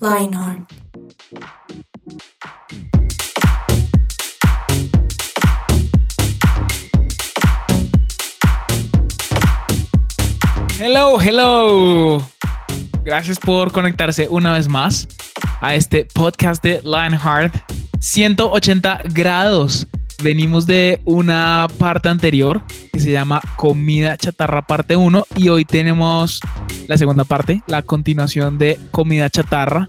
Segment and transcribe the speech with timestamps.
[0.00, 0.71] Lionheart.
[10.84, 12.20] Hello, hello.
[13.04, 15.06] Gracias por conectarse una vez más
[15.60, 17.54] a este podcast de Lionheart
[18.00, 19.86] 180 grados.
[20.24, 26.40] Venimos de una parte anterior que se llama Comida Chatarra parte 1 y hoy tenemos
[26.88, 29.88] la segunda parte, la continuación de Comida Chatarra.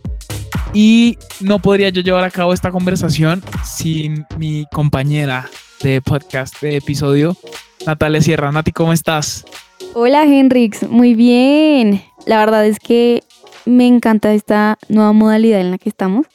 [0.73, 5.47] Y no podría yo llevar a cabo esta conversación sin mi compañera
[5.83, 7.37] de podcast, de episodio,
[7.85, 8.51] Natalia Sierra.
[8.51, 9.45] Nati, ¿cómo estás?
[9.93, 12.01] Hola Henrix, muy bien.
[12.25, 13.21] La verdad es que
[13.65, 16.25] me encanta esta nueva modalidad en la que estamos.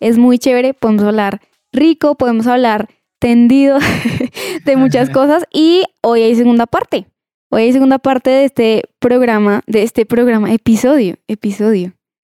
[0.00, 1.40] Es muy chévere, podemos hablar
[1.72, 3.78] rico, podemos hablar tendido
[4.64, 7.06] de muchas cosas y hoy hay segunda parte.
[7.48, 11.94] Hoy hay segunda parte de este programa, de este programa, episodio, episodio,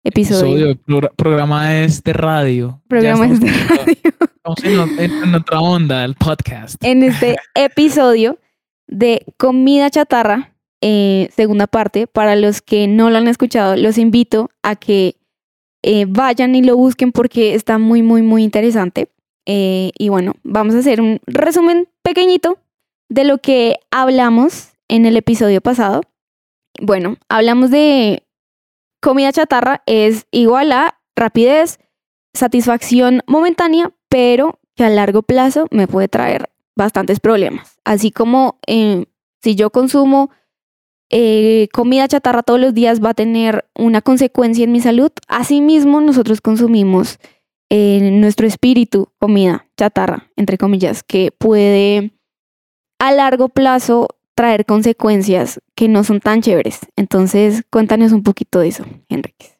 [0.06, 0.70] episodio.
[0.70, 2.80] episodio programa es de radio.
[2.88, 3.96] Programa es de radio.
[4.54, 6.82] Estamos en, en otra onda, el podcast.
[6.84, 8.38] En este episodio
[8.86, 12.06] de comida chatarra, eh, segunda parte.
[12.06, 15.16] Para los que no lo han escuchado, los invito a que
[15.82, 19.10] eh, vayan y lo busquen porque está muy, muy, muy interesante.
[19.44, 22.58] Eh, y bueno, vamos a hacer un resumen pequeñito
[23.08, 26.02] de lo que hablamos en el episodio pasado.
[26.80, 28.25] Bueno, hablamos de
[29.06, 31.78] comida chatarra es igual a rapidez,
[32.34, 37.78] satisfacción momentánea, pero que a largo plazo me puede traer bastantes problemas.
[37.84, 40.30] Así como si yo consumo
[41.08, 45.12] eh, comida chatarra todos los días va a tener una consecuencia en mi salud.
[45.28, 47.20] Asimismo, nosotros consumimos
[47.70, 52.10] en eh, nuestro espíritu comida chatarra, entre comillas, que puede
[52.98, 56.80] a largo plazo traer consecuencias que no son tan chéveres.
[56.94, 59.58] Entonces, cuéntanos un poquito de eso, Enrique.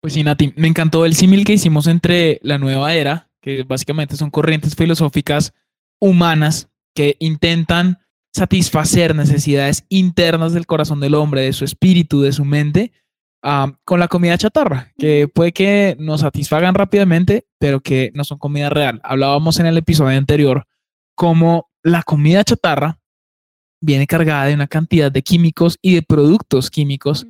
[0.00, 4.16] Pues sí, Nati, me encantó el símil que hicimos entre la nueva era, que básicamente
[4.16, 5.54] son corrientes filosóficas
[6.00, 7.98] humanas que intentan
[8.32, 12.90] satisfacer necesidades internas del corazón del hombre, de su espíritu, de su mente,
[13.84, 18.70] con la comida chatarra, que puede que nos satisfagan rápidamente, pero que no son comida
[18.70, 19.00] real.
[19.04, 20.66] Hablábamos en el episodio anterior
[21.14, 22.98] cómo la comida chatarra
[23.84, 27.26] viene cargada de una cantidad de químicos y de productos químicos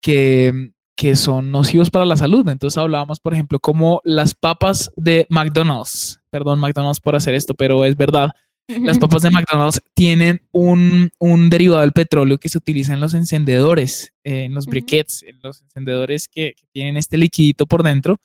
[0.00, 2.48] que, que son nocivos para la salud.
[2.48, 6.20] Entonces hablábamos, por ejemplo, como las papas de McDonald's.
[6.30, 8.32] Perdón, McDonald's por hacer esto, pero es verdad
[8.68, 11.10] las papas de McDonald's tienen un,
[11.50, 15.62] derivado del petróleo que se utiliza en los encendedores, eh, en los briquettes, en los
[15.62, 18.18] encendedores que, tienen este liquidito por dentro.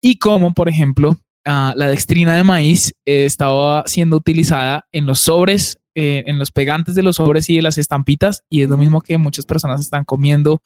[0.00, 5.20] Y como, por ejemplo, ah, la dextrina de maíz eh, estaba siendo utilizada en los
[5.20, 8.44] sobres, eh, en los pegantes de los sobres y de las estampitas.
[8.48, 10.62] Y es lo mismo que muchas personas están comiendo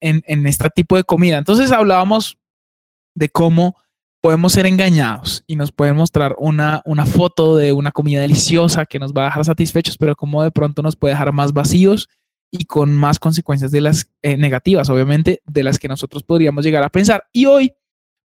[0.00, 1.38] en, en este tipo de comida.
[1.38, 2.38] Entonces hablábamos
[3.14, 3.76] de cómo
[4.20, 8.98] podemos ser engañados y nos pueden mostrar una, una foto de una comida deliciosa que
[8.98, 12.08] nos va a dejar satisfechos, pero como de pronto nos puede dejar más vacíos
[12.50, 16.82] y con más consecuencias de las eh, negativas, obviamente, de las que nosotros podríamos llegar
[16.82, 17.24] a pensar.
[17.32, 17.72] Y hoy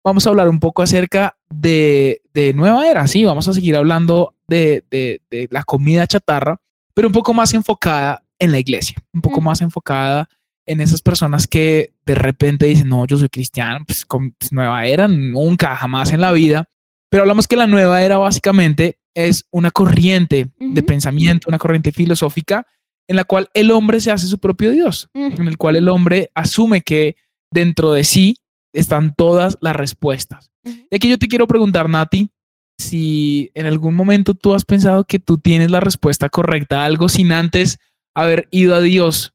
[0.03, 4.35] vamos a hablar un poco acerca de, de nueva era, sí, vamos a seguir hablando
[4.47, 6.59] de, de, de, la comida chatarra,
[6.93, 10.27] pero un poco más enfocada en la iglesia, un poco más enfocada
[10.65, 14.85] en esas personas que de repente dicen, no, yo soy cristiano, pues, con, pues, nueva
[14.85, 16.65] era, nunca, jamás en la vida.
[17.09, 22.65] Pero hablamos que la nueva era básicamente es una corriente de pensamiento, una corriente filosófica
[23.07, 26.31] en la cual el hombre se hace su propio Dios, en el cual el hombre
[26.33, 27.17] asume que
[27.51, 28.37] dentro de sí
[28.73, 30.51] están todas las respuestas.
[30.63, 32.29] Y aquí yo te quiero preguntar, Nati,
[32.77, 37.09] si en algún momento tú has pensado que tú tienes la respuesta correcta a algo
[37.09, 37.79] sin antes
[38.13, 39.33] haber ido a Dios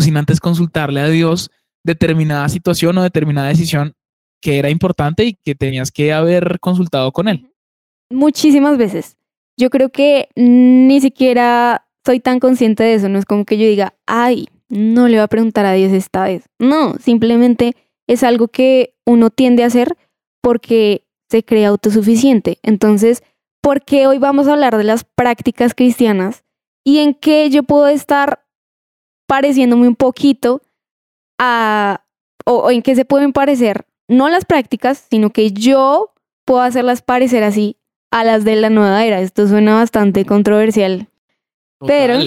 [0.00, 1.50] sin antes consultarle a Dios
[1.84, 3.94] determinada situación o determinada decisión
[4.40, 7.50] que era importante y que tenías que haber consultado con Él.
[8.10, 9.16] Muchísimas veces.
[9.58, 13.08] Yo creo que ni siquiera soy tan consciente de eso.
[13.08, 16.24] No es como que yo diga, ay, no le voy a preguntar a Dios esta
[16.24, 16.44] vez.
[16.58, 17.74] No, simplemente
[18.06, 19.96] es algo que uno tiende a hacer
[20.42, 22.58] porque se cree autosuficiente.
[22.62, 23.22] Entonces,
[23.60, 26.44] ¿por qué hoy vamos a hablar de las prácticas cristianas
[26.84, 28.46] y en qué yo puedo estar
[29.26, 30.62] pareciéndome un poquito
[31.38, 32.04] a,
[32.44, 36.14] o, en qué se pueden parecer, no las prácticas, sino que yo
[36.44, 37.76] puedo hacerlas parecer así
[38.12, 39.20] a las de la nueva era.
[39.20, 41.08] Esto suena bastante controversial.
[41.84, 42.18] Pero-.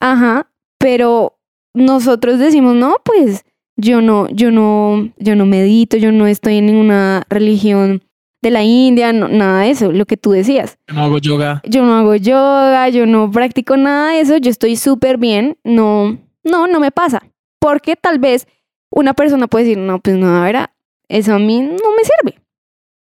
[0.00, 1.38] Ajá, pero
[1.74, 3.44] nosotros decimos, no, pues
[3.76, 8.02] yo no, yo no, yo no medito, yo no estoy en ninguna religión
[8.42, 10.78] de la India, no- nada de eso, lo que tú decías.
[10.88, 11.62] Yo no hago yoga.
[11.68, 16.18] Yo no hago yoga, yo no practico nada de eso, yo estoy súper bien, no,
[16.44, 17.22] no, no me pasa.
[17.60, 18.46] Porque tal vez
[18.90, 20.70] una persona puede decir, no, pues no, a ver,
[21.08, 22.40] eso a mí no me sirve.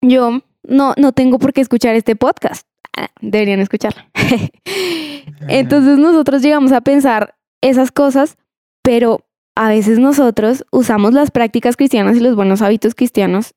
[0.01, 2.67] Yo no, no tengo por qué escuchar este podcast.
[2.95, 4.03] Ah, Deberían escucharlo.
[5.47, 8.37] Entonces nosotros llegamos a pensar esas cosas,
[8.83, 9.21] pero
[9.55, 13.53] a veces nosotros usamos las prácticas cristianas y los buenos hábitos cristianos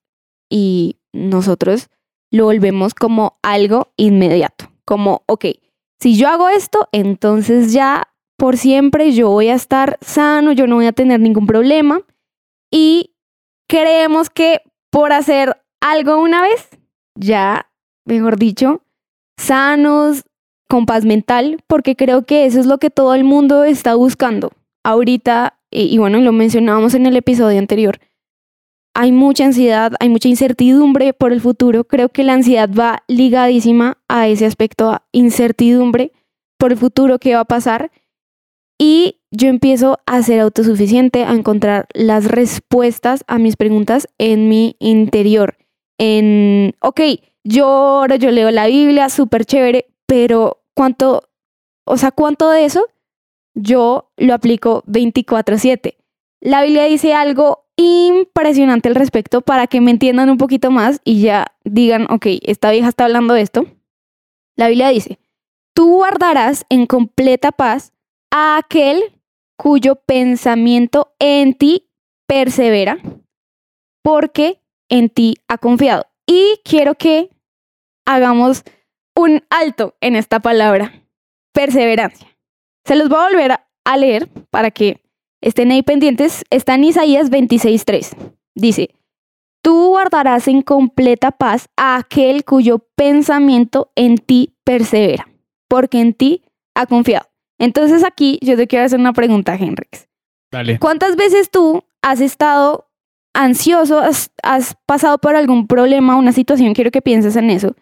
[0.49, 1.89] y nosotros
[2.31, 5.47] lo volvemos como algo inmediato, como, ok,
[6.01, 10.77] si yo hago esto, entonces ya por siempre yo voy a estar sano, yo no
[10.77, 12.01] voy a tener ningún problema
[12.71, 13.15] y
[13.69, 16.69] creemos que por hacer algo una vez,
[17.17, 17.71] ya,
[18.05, 18.83] mejor dicho,
[19.37, 20.25] sanos,
[20.69, 24.53] con paz mental, porque creo que eso es lo que todo el mundo está buscando.
[24.85, 28.01] Ahorita, y, y bueno, lo mencionábamos en el episodio anterior,
[29.01, 31.85] hay mucha ansiedad, hay mucha incertidumbre por el futuro.
[31.85, 36.11] Creo que la ansiedad va ligadísima a ese aspecto, a incertidumbre
[36.59, 37.93] por el futuro, qué va a pasar.
[38.77, 44.75] Y yo empiezo a ser autosuficiente, a encontrar las respuestas a mis preguntas en mi
[44.81, 45.57] interior.
[45.99, 47.01] En, ok,
[47.45, 51.29] yo oro, yo leo la Biblia, súper chévere, pero ¿cuánto,
[51.85, 52.85] o sea, cuánto de eso
[53.55, 55.97] yo lo aplico 24/7?
[56.41, 61.23] La Biblia dice algo impresionante al respecto para que me entiendan un poquito más y
[61.23, 63.67] ya digan, ok, esta vieja está hablando de esto.
[64.57, 65.19] La Biblia dice,
[65.75, 67.93] tú guardarás en completa paz
[68.33, 69.01] a aquel
[69.57, 71.89] cuyo pensamiento en ti
[72.27, 72.99] persevera,
[74.03, 76.07] porque en ti ha confiado.
[76.27, 77.31] Y quiero que
[78.07, 78.65] hagamos
[79.17, 81.03] un alto en esta palabra,
[81.53, 82.28] perseverancia.
[82.89, 85.01] Se los voy a volver a- leer para que
[85.43, 86.45] estén ahí pendientes.
[86.51, 88.17] Está en Isaías 26.3.
[88.55, 88.91] Dice,
[89.63, 95.29] tú guardarás en completa paz a aquel cuyo pensamiento en ti persevera,
[95.69, 96.43] porque en ti
[96.75, 97.27] ha confiado.
[97.59, 100.09] Entonces aquí yo te quiero hacer una pregunta, Henrix.
[100.51, 100.79] Dale.
[100.79, 102.89] ¿Cuántas veces tú has estado
[103.35, 107.75] ansioso, has, has pasado por algún problema, una situación, quiero que pienses en eso,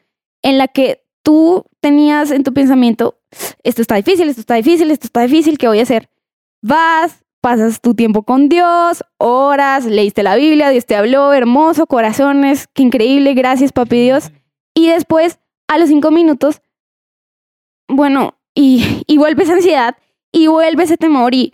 [0.42, 3.15] en la que tú tenías en tu pensamiento,
[3.62, 6.08] esto está difícil, esto está difícil, esto está difícil, ¿qué voy a hacer?
[6.62, 12.68] Vas, pasas tu tiempo con Dios, oras, leíste la Biblia, Dios te habló, hermoso, corazones,
[12.72, 14.32] qué increíble, gracias papi Dios.
[14.74, 15.38] Y después,
[15.68, 16.60] a los cinco minutos,
[17.88, 19.96] bueno, y, y vuelve esa ansiedad,
[20.32, 21.52] y vuelve ese temor, y,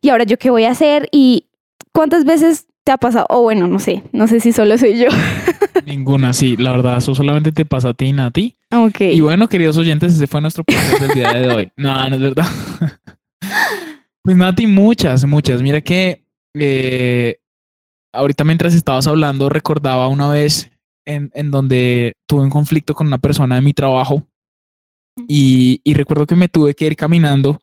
[0.00, 1.48] y ahora yo qué voy a hacer, y
[1.92, 5.08] cuántas veces te ha pasado, o bueno, no sé, no sé si solo soy yo.
[5.86, 8.56] Ninguna, sí, la verdad, eso solamente te pasa a ti, Nati.
[8.70, 9.00] Ok.
[9.00, 11.72] Y bueno, queridos oyentes, ese fue nuestro podcast del día de hoy.
[11.76, 12.46] No, no es verdad.
[14.26, 15.60] Pues Nati, muchas, muchas.
[15.60, 16.24] Mira que
[16.54, 17.40] eh,
[18.10, 20.70] ahorita mientras estabas hablando, recordaba una vez
[21.04, 24.26] en, en donde tuve un conflicto con una persona de mi trabajo
[25.28, 27.60] y, y recuerdo que me tuve que ir caminando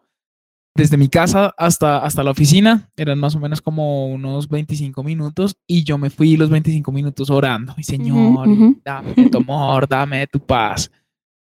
[0.75, 2.89] desde mi casa hasta, hasta la oficina.
[2.95, 7.29] Eran más o menos como unos 25 minutos y yo me fui los 25 minutos
[7.29, 7.73] orando.
[7.77, 8.79] Y Señor, ujú.
[8.83, 10.91] dame de tu amor, dame de tu paz.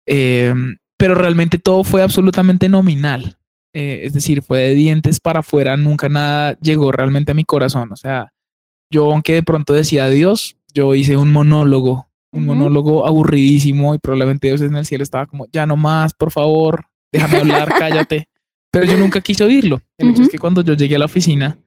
[0.07, 0.55] Eh,
[0.97, 3.37] pero realmente todo fue absolutamente nominal.
[3.75, 7.91] Eh, es decir, fue de dientes para afuera, nunca nada llegó realmente a mi corazón.
[7.93, 8.33] O sea,
[8.91, 12.55] yo aunque de pronto decía Dios, yo hice un monólogo, un Ujú.
[12.55, 16.85] monólogo aburridísimo y probablemente Dios en el cielo estaba como, ya no más, por favor,
[17.13, 18.29] déjame hablar, cállate.
[18.73, 19.81] Pero yo nunca quise oírlo.
[19.99, 21.59] El hecho es que cuando yo llegué a la oficina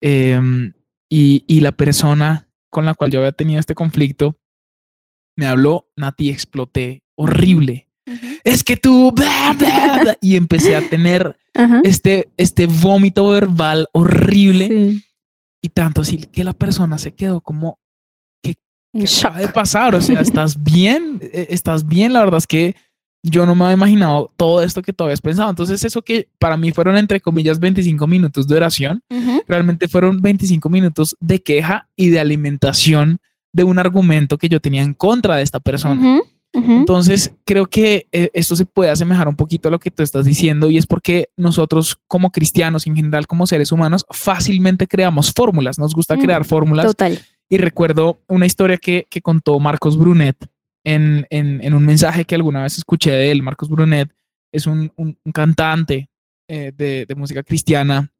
[0.00, 0.72] em,
[1.10, 4.38] y, y la persona con la cual yo había tenido este conflicto
[5.36, 7.88] me habló, Nati, exploté, horrible.
[8.44, 11.36] Es que tú, bla, bla, bla", y empecé a tener
[11.82, 15.04] este, este vómito verbal horrible Sí.
[15.62, 17.80] y tanto así que la persona se quedó como,
[18.44, 18.54] ¿qué
[18.94, 19.24] shock.
[19.26, 19.94] acaba de pasar?
[19.94, 21.18] O sea, ¿estás bien?
[21.32, 22.12] Eh, ¿Estás bien?
[22.12, 22.76] La verdad es que
[23.26, 25.48] yo no me había imaginado todo esto que tú habías pensado.
[25.48, 29.02] Entonces, eso que para mí fueron, entre comillas, 25 minutos de oración,
[29.48, 33.18] realmente fueron 25 minutos de queja y de alimentación
[33.50, 36.20] de un argumento que yo tenía en contra de esta persona.
[36.52, 40.24] Entonces, creo que eh, esto se puede asemejar un poquito a lo que tú estás
[40.24, 45.78] diciendo y es porque nosotros como cristianos, en general como seres humanos, fácilmente creamos fórmulas,
[45.78, 46.86] nos gusta Mm, crear fórmulas.
[46.86, 47.18] Total.
[47.48, 50.36] Y recuerdo una historia que, que contó Marcos Brunet
[50.84, 53.42] en, en- un mensaje que alguna vez escuché de él.
[53.42, 54.10] Marcos Brunet
[54.52, 56.08] es un, un- un cantante
[56.48, 58.10] eh, de, de música cristiana,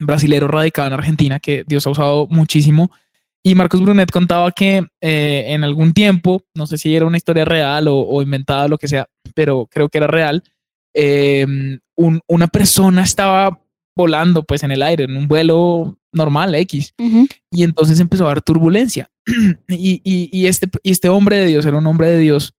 [0.00, 2.90] brasilero radicado en Argentina, que Dios ha usado muchísimo.
[3.44, 7.44] Y Marcos Brunet contaba que eh, en algún tiempo, no sé si era una historia
[7.44, 10.42] real o, o inventada, lo que sea, pero creo que era real,
[10.94, 11.46] eh,
[11.96, 13.60] un- una persona estaba
[13.96, 16.94] volando pues en el aire, en un vuelo normal, X,
[17.50, 19.10] y entonces empezó a haber turbulencia.
[19.68, 22.54] y, y- y este, y este hombre de Dios, era un hombre de Dios,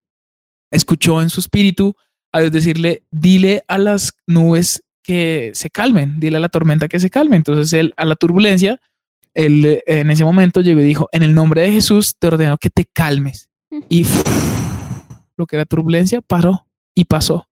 [0.71, 1.95] escuchó en su espíritu
[2.31, 6.99] a Dios decirle, dile a las nubes que se calmen, dile a la tormenta que
[6.99, 7.35] se calme.
[7.35, 8.79] Entonces él, a la turbulencia,
[9.35, 12.57] él eh, en ese momento llegó y dijo, en el nombre de Jesús te ordeno
[12.57, 13.49] que te calmes.
[13.89, 14.05] Y
[15.37, 17.47] lo que era turbulencia paró y pasó.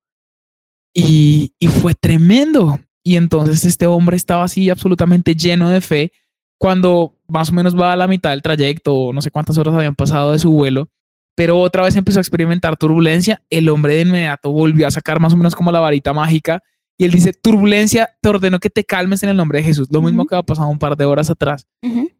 [0.93, 2.79] Y, y fue tremendo.
[3.03, 6.11] Y entonces este hombre estaba así absolutamente lleno de fe
[6.59, 9.95] cuando más o menos va a la mitad del trayecto, no sé cuántas horas habían
[9.95, 10.89] pasado de su vuelo,
[11.35, 13.41] pero otra vez empezó a experimentar turbulencia.
[13.49, 16.61] El hombre de inmediato volvió a sacar más o menos como la varita mágica
[16.99, 19.87] y él dice, turbulencia, te ordeno que te calmes en el nombre de Jesús.
[19.91, 21.65] Lo mismo que ha pasado un par de horas atrás.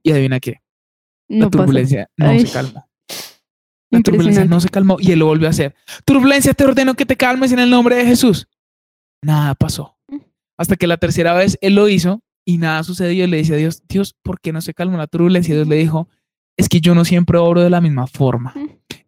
[0.01, 0.61] Y adivina qué,
[1.27, 1.63] la No pasa.
[1.65, 2.89] turbulencia no Ay, se calmó.
[3.91, 5.75] La turbulencia no se calmó y él lo volvió a hacer.
[6.03, 8.47] Turbulencia, te ordeno que te calmes en el nombre de Jesús.
[9.21, 9.99] Nada pasó.
[10.57, 13.25] Hasta que la tercera vez él lo hizo y nada sucedió.
[13.25, 15.53] Y le dice a Dios, Dios, ¿por qué no se calmó la turbulencia?
[15.53, 16.07] Y Dios le dijo,
[16.57, 18.53] es que yo no siempre obro de la misma forma.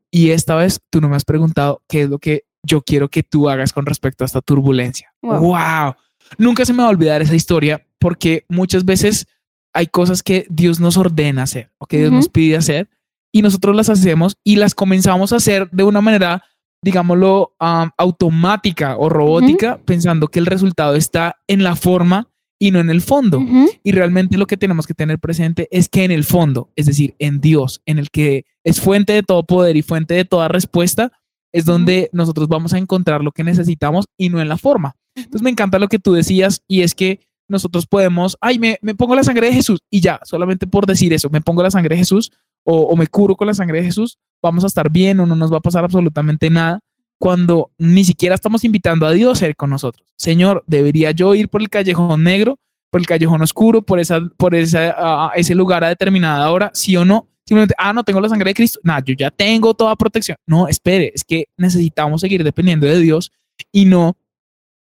[0.10, 3.24] Y esta vez tú no me has preguntado qué es lo que yo quiero que
[3.24, 5.14] tú hagas con respecto a esta turbulencia.
[5.22, 5.40] Wow.
[5.40, 5.96] wow.
[6.38, 9.28] Nunca se me va a olvidar esa historia porque muchas veces
[9.74, 12.90] hay cosas que Dios nos ordena hacer o que Dios nos pide hacer
[13.32, 16.44] y nosotros las hacemos y las comenzamos a hacer de una manera,
[16.84, 17.54] digámoslo,
[17.98, 23.02] automática o robótica, pensando que el resultado está en la forma y no en el
[23.02, 23.42] fondo.
[23.84, 27.16] Y realmente lo que tenemos que tener presente es que en el fondo, es decir,
[27.20, 31.12] en Dios, en el que es fuente de todo poder y fuente de toda respuesta,
[31.54, 34.96] es donde nosotros vamos a encontrar lo que necesitamos y no en la forma.
[35.16, 38.96] Entonces me encanta lo que tú decías y es que nosotros podemos, ay, me, me
[38.96, 41.96] pongo la sangre de Jesús y ya, solamente por decir eso, me pongo la sangre
[41.96, 42.32] de Jesús
[42.63, 45.36] o, o me curo con la sangre de Jesús, vamos a estar bien o no
[45.36, 46.79] nos va a pasar absolutamente nada
[47.24, 50.05] cuando ni siquiera estamos invitando a Dios a ir con nosotros.
[50.17, 54.53] Señor, debería yo ir por el callejón negro, por el callejón oscuro, por esa, por
[54.53, 57.29] esa, ese lugar a determinada hora, sí o no.
[57.46, 58.79] Simplemente, ah, no tengo la sangre de Cristo.
[58.84, 60.38] Nada, yo ya tengo toda protección.
[60.46, 63.32] No, espere, es que necesitamos seguir dependiendo de Dios
[63.72, 64.17] y no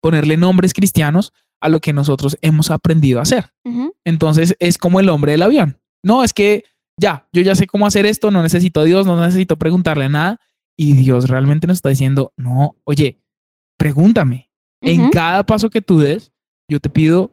[0.01, 3.49] ponerle nombres cristianos a lo que nosotros hemos aprendido a hacer.
[4.03, 5.79] Entonces es como el hombre del avión.
[6.03, 6.65] No, es que
[6.97, 10.39] ya, yo ya sé cómo hacer esto, no necesito a Dios, no necesito preguntarle nada.
[10.77, 13.21] Y Dios realmente nos está diciendo, no, oye,
[13.77, 14.49] pregúntame.
[14.81, 16.31] En cada paso que tú des,
[16.69, 17.31] yo te pido,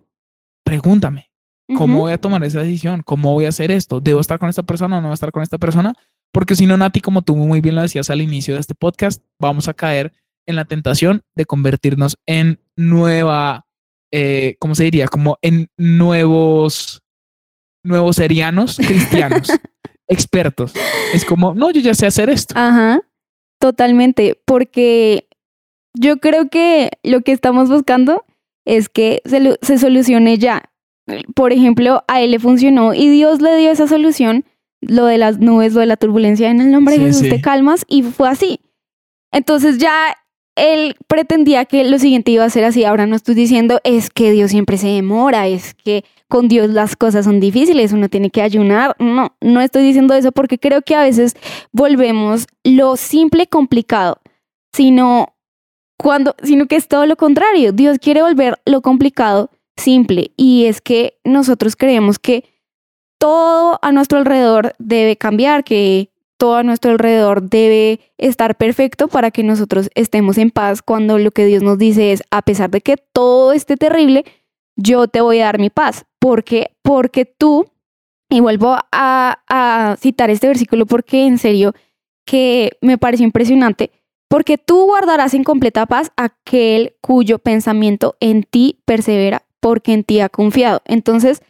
[0.65, 1.31] pregúntame.
[1.77, 3.03] ¿Cómo voy a tomar esa decisión?
[3.03, 4.01] ¿Cómo voy a hacer esto?
[4.01, 5.95] ¿Debo estar con esta persona o no voy a estar con esta persona?
[6.33, 9.23] Porque si no, Nati, como tú muy bien lo decías al inicio de este podcast,
[9.39, 10.13] vamos a caer
[10.47, 13.67] en la tentación de convertirnos en nueva,
[14.11, 15.09] eh, ¿cómo se diría?
[15.09, 17.02] Como en nuevos,
[17.85, 19.49] nuevos serianos cristianos,
[20.09, 20.73] expertos.
[21.15, 22.55] Es como, no, yo ya sé hacer esto.
[22.57, 23.03] Ajá,
[23.61, 25.29] totalmente, porque
[25.95, 28.25] yo creo que lo que estamos buscando
[28.65, 30.71] es que se, se solucione ya.
[31.35, 34.45] Por ejemplo, a él le funcionó y Dios le dio esa solución,
[34.81, 37.31] lo de las nubes, lo de la turbulencia, en el nombre Sí, de Jesús sí.
[37.31, 38.61] te calmas y fue así.
[39.33, 40.17] Entonces ya
[40.57, 42.85] él pretendía que lo siguiente iba a ser así.
[42.85, 46.97] Ahora no estoy diciendo es que Dios siempre se demora, es que con Dios las
[46.97, 48.97] cosas son difíciles, uno tiene que ayunar.
[48.99, 51.37] No, no estoy diciendo eso porque creo que a veces
[51.73, 54.21] volvemos lo simple complicado,
[54.73, 55.35] sino
[55.99, 57.73] cuando, sino que es todo lo contrario.
[57.73, 62.45] Dios quiere volver lo complicado simple y es que nosotros creemos que
[63.19, 66.12] todo a nuestro alrededor debe cambiar, que
[66.43, 71.31] todo a nuestro alrededor debe estar perfecto para que nosotros estemos en paz cuando lo
[71.31, 74.25] que Dios nos dice es, a pesar de que todo esté terrible,
[74.75, 76.05] yo te voy a dar mi paz.
[76.19, 76.73] ¿Por qué?
[76.83, 77.71] Porque tú,
[78.29, 81.75] y vuelvo a, citar este versículo porque en serio
[82.27, 83.93] que me pareció impresionante,
[84.29, 90.19] porque tú guardarás en completa paz aquel cuyo pensamiento en ti persevera, porque en ti
[90.19, 90.83] ha confiado.
[90.87, 91.41] Entonces,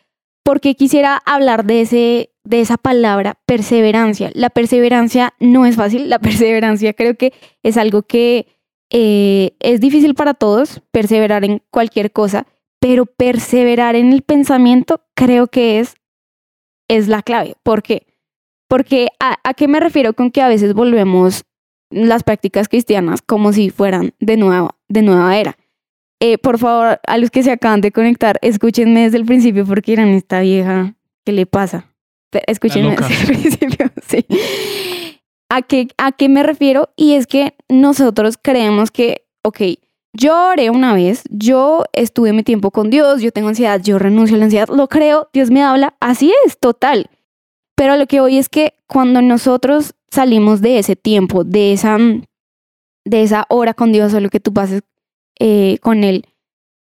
[0.45, 4.31] ¿por qué quisiera hablar de, ese, de esa palabra perseverancia?
[4.35, 7.33] La perseverancia no es fácil, la perseverancia creo que
[7.63, 8.47] es algo que
[8.91, 12.47] eh, es difícil para todos, perseverar en cualquier cosa,
[12.79, 15.95] pero perseverar en el pensamiento creo que es,
[16.89, 17.55] es la clave.
[17.63, 18.07] ¿Por qué?
[18.69, 21.45] Porque a, ¿a qué me refiero con que a veces volvemos
[21.91, 25.57] las prácticas cristianas como si fueran de nueva, de nueva era?
[26.25, 29.93] Eh, por favor, a los que se acaban de conectar, escúchenme desde el principio porque
[29.93, 30.95] eran esta vieja,
[31.25, 31.92] ¿qué le pasa?
[33.09, 34.27] Desde el principio, sí.
[35.49, 36.91] ¿A qué, ¿A qué me refiero?
[36.97, 39.61] Y es que nosotros creemos que, ok,
[40.15, 44.37] yo oré una vez, yo estuve mi tiempo con Dios, yo tengo ansiedad, yo renuncio
[44.37, 47.11] a la ansiedad, lo creo, Dios me habla, así es, total.
[47.75, 53.23] Pero lo que hoy es que cuando nosotros salimos de ese tiempo, de esa, de
[53.23, 54.83] esa hora con Dios o lo que tú pases
[55.39, 56.27] eh, con Él,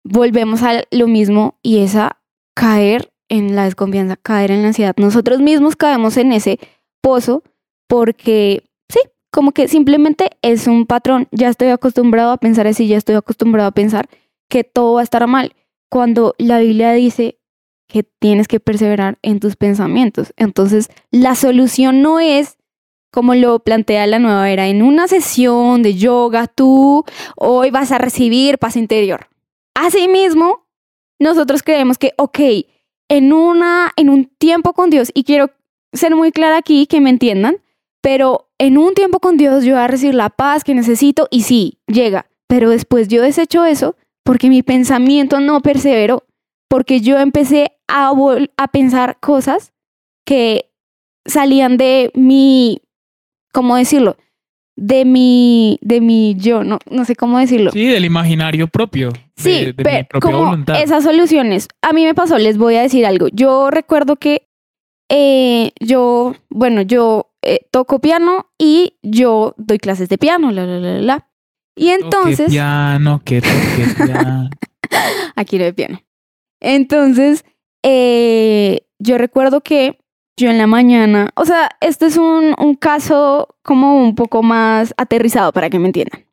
[0.04, 2.18] volvemos a lo mismo y es a
[2.54, 4.94] caer en la desconfianza, caer en la ansiedad.
[4.98, 6.58] Nosotros mismos caemos en ese
[7.00, 7.42] pozo
[7.88, 9.00] porque, sí,
[9.30, 11.28] como que simplemente es un patrón.
[11.30, 14.08] Ya estoy acostumbrado a pensar así, ya estoy acostumbrado a pensar
[14.48, 15.54] que todo va a estar mal.
[15.90, 17.38] Cuando la Biblia dice
[17.88, 20.32] que tienes que perseverar en tus pensamientos.
[20.36, 22.56] Entonces, la solución no es
[23.14, 27.04] como lo plantea la nueva era, en una sesión de yoga, tú
[27.36, 29.28] hoy vas a recibir paz interior.
[29.72, 30.66] Asimismo,
[31.20, 32.40] nosotros creemos que, ok,
[33.08, 35.50] en, una, en un tiempo con Dios, y quiero
[35.92, 37.58] ser muy clara aquí, que me entiendan,
[38.00, 41.42] pero en un tiempo con Dios yo voy a recibir la paz que necesito y
[41.42, 46.24] sí, llega, pero después yo desecho eso porque mi pensamiento no perseveró,
[46.68, 48.12] porque yo empecé a,
[48.56, 49.72] a pensar cosas
[50.26, 50.70] que
[51.26, 52.82] salían de mi,
[53.52, 54.16] ¿cómo decirlo?
[54.76, 57.70] De mi, de mi yo, no, no sé cómo decirlo.
[57.70, 59.12] Sí, del imaginario propio.
[59.36, 61.68] Sí, pero como esas soluciones.
[61.82, 63.28] A mí me pasó, les voy a decir algo.
[63.28, 64.48] Yo recuerdo que
[65.08, 70.78] eh, yo, bueno, yo eh, toco piano y yo doy clases de piano, la, la,
[70.80, 71.28] la, la.
[71.76, 72.50] Y entonces...
[72.50, 74.50] piano, que toque piano.
[75.36, 76.00] Aquí no hay piano.
[76.60, 77.44] Entonces,
[77.84, 79.98] eh, yo recuerdo que
[80.36, 84.92] yo en la mañana, o sea, este es un, un caso como un poco más
[84.96, 86.24] aterrizado para que me entiendan.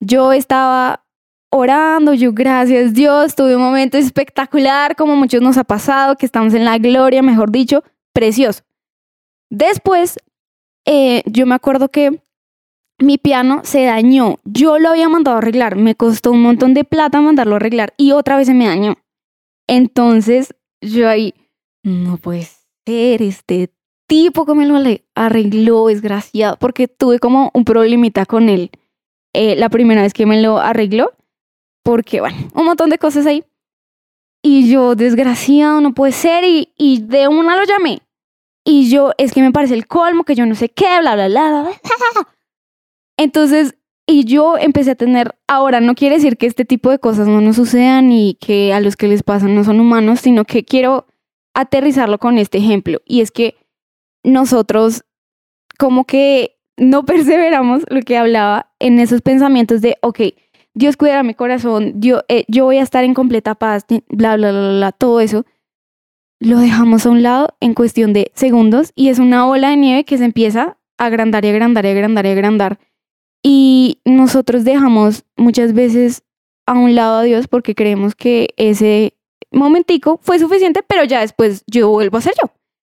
[0.00, 1.04] Yo estaba
[1.50, 6.54] orando, yo gracias Dios, tuve un momento espectacular, como muchos nos ha pasado, que estamos
[6.54, 7.82] en la gloria, mejor dicho,
[8.12, 8.62] precioso.
[9.50, 10.18] Después,
[10.86, 12.22] eh, yo me acuerdo que
[12.98, 14.36] mi piano se dañó.
[14.44, 15.76] Yo lo había mandado a arreglar.
[15.76, 18.96] Me costó un montón de plata mandarlo a arreglar y otra vez se me dañó.
[19.66, 21.34] Entonces, yo ahí,
[21.82, 22.48] no puede
[22.86, 23.72] este
[24.06, 24.76] tipo que me lo
[25.14, 28.70] arregló, desgraciado, porque tuve como un problemita con él
[29.32, 31.12] eh, la primera vez que me lo arregló,
[31.84, 33.44] porque, bueno, un montón de cosas ahí.
[34.42, 36.44] Y yo, desgraciado, no puede ser.
[36.44, 38.00] Y, y de una lo llamé.
[38.64, 41.28] Y yo, es que me parece el colmo, que yo no sé qué, bla, bla,
[41.28, 42.30] bla, bla.
[43.16, 43.76] Entonces,
[44.06, 47.40] y yo empecé a tener, ahora no quiere decir que este tipo de cosas no
[47.40, 51.06] nos sucedan y que a los que les pasan no son humanos, sino que quiero
[51.54, 53.00] aterrizarlo con este ejemplo.
[53.04, 53.56] Y es que
[54.22, 55.04] nosotros
[55.78, 60.20] como que no perseveramos lo que hablaba en esos pensamientos de, ok,
[60.74, 64.52] Dios cuidará mi corazón, yo, eh, yo voy a estar en completa paz, bla, bla,
[64.52, 65.44] bla, bla, todo eso,
[66.38, 70.04] lo dejamos a un lado en cuestión de segundos y es una ola de nieve
[70.04, 72.78] que se empieza a agrandar y agrandar y agrandar y agrandar.
[73.42, 76.22] Y nosotros dejamos muchas veces
[76.66, 79.14] a un lado a Dios porque creemos que ese
[79.52, 82.50] momentico fue suficiente, pero ya después yo vuelvo a ser yo.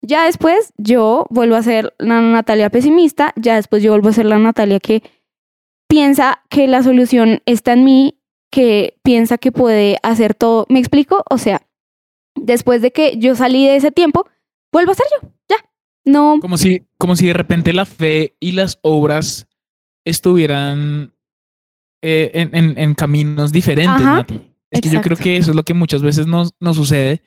[0.02, 4.26] Ya después yo vuelvo a ser la Natalia pesimista, ya después yo vuelvo a ser
[4.26, 5.02] la Natalia que
[5.88, 8.18] piensa que la solución está en mí,
[8.50, 10.66] que piensa que puede hacer todo.
[10.68, 11.22] ¿Me explico?
[11.28, 11.62] O sea,
[12.34, 14.26] después de que yo salí de ese tiempo,
[14.72, 15.28] vuelvo a ser yo.
[15.48, 15.56] Ya.
[16.04, 16.38] No.
[16.40, 19.46] Como si, como si de repente la fe y las obras
[20.06, 21.12] estuvieran
[22.02, 24.40] eh, en, en, caminos diferentes.
[24.70, 27.22] Es que yo creo que eso es lo que muchas veces nos, nos sucede.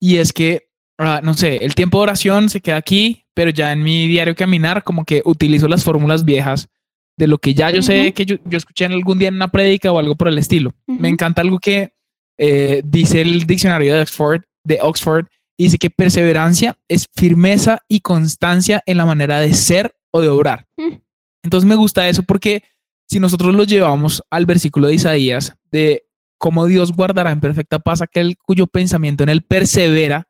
[0.00, 3.72] Y es que, ah, no sé, el tiempo de oración se queda aquí, pero ya
[3.72, 6.68] en mi diario caminar, como que utilizo las fórmulas viejas
[7.16, 9.90] de lo que ya yo sé que yo, escuché en algún día en una prédica
[9.90, 10.72] o algo por el estilo.
[10.86, 11.92] Me encanta algo que
[12.38, 15.26] eh, dice el diccionario de Oxford, de Oxford,
[15.58, 20.66] dice que perseverancia es firmeza y constancia en la manera de ser o de obrar.
[20.76, 20.94] Mm.
[21.42, 22.62] Entonces me gusta eso porque
[23.08, 26.04] si nosotros lo llevamos al versículo de Isaías de
[26.38, 30.28] cómo Dios guardará en perfecta paz aquel cuyo pensamiento en él persevera,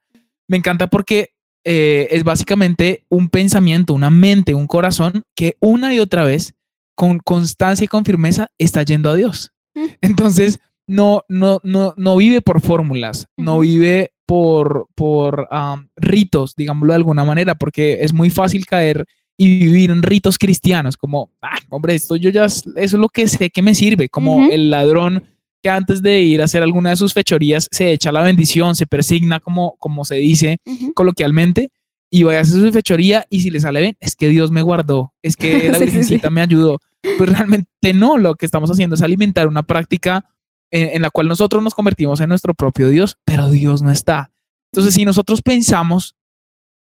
[0.48, 1.30] me encanta porque
[1.64, 6.54] eh, es básicamente un pensamiento, una mente, un corazón que una y otra vez
[6.94, 9.52] con constancia y con firmeza está yendo a Dios.
[10.00, 15.48] Entonces, no, no, no, no vive por fórmulas, no vive por, por
[15.96, 20.96] ritos, digámoslo de alguna manera, porque es muy fácil caer y vivir en ritos cristianos,
[20.96, 24.50] como, ah, hombre, esto yo ya, eso es lo que sé que me sirve, como
[24.50, 25.24] el ladrón
[25.68, 28.86] que antes de ir a hacer alguna de sus fechorías se echa la bendición, se
[28.86, 30.58] persigna, como, como se dice
[30.94, 31.70] coloquialmente,
[32.10, 34.62] y vaya a hacer su fechoría y si le sale bien, es que Dios me
[34.62, 36.78] guardó, es que la Virgencita me ayudó.
[37.18, 40.24] Pues realmente no, lo que estamos haciendo es alimentar una práctica
[40.70, 44.30] en, la cual nosotros nos convertimos en nuestro propio Dios, pero Dios no está.
[44.72, 46.16] Entonces, si nosotros pensamos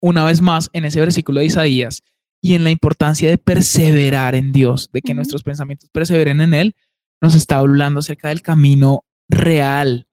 [0.01, 2.03] una vez más en ese versículo de Isaías
[2.41, 6.75] y en la importancia de perseverar en Dios, de que nuestros pensamientos perseveren en Él,
[7.21, 10.07] nos está hablando acerca del camino real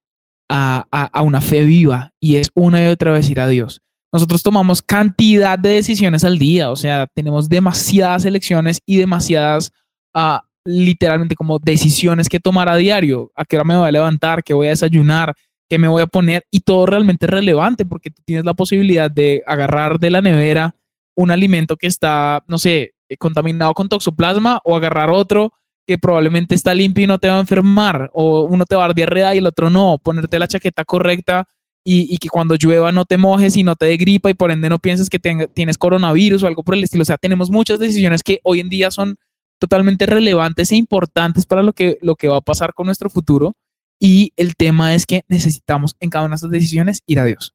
[0.51, 3.83] a, a, una fe viva y es una y otra vez ir a Dios.
[4.13, 9.73] nosotros tomamos cantidad de decisiones al día, o sea, tenemos demasiadas elecciones y demasiadas,
[10.15, 14.43] uh, literalmente como decisiones que tomar a diario, a qué hora me voy a levantar,
[14.43, 15.35] qué voy a desayunar,
[15.69, 19.11] qué me voy a poner y todo realmente es relevante porque tú tienes la posibilidad
[19.11, 20.75] de agarrar de la nevera
[21.15, 25.53] un alimento que está, no sé, contaminado con toxoplasma o agarrar otro
[25.89, 28.89] que probablemente está limpio y no te va a enfermar o uno te va a
[28.89, 31.49] dar diarrea y el otro no, ponerte la chaqueta correcta
[31.83, 34.69] y, que cuando llueva no te mojes y no te dé gripa y por ende
[34.69, 37.01] no pienses que tienes coronavirus o algo por el estilo.
[37.01, 39.17] O sea, tenemos muchas decisiones que hoy en día son
[39.59, 43.55] totalmente relevantes e importantes para lo que, lo que va a pasar con nuestro futuro.
[43.99, 47.55] Y el tema es que necesitamos en cada una de esas decisiones ir a Dios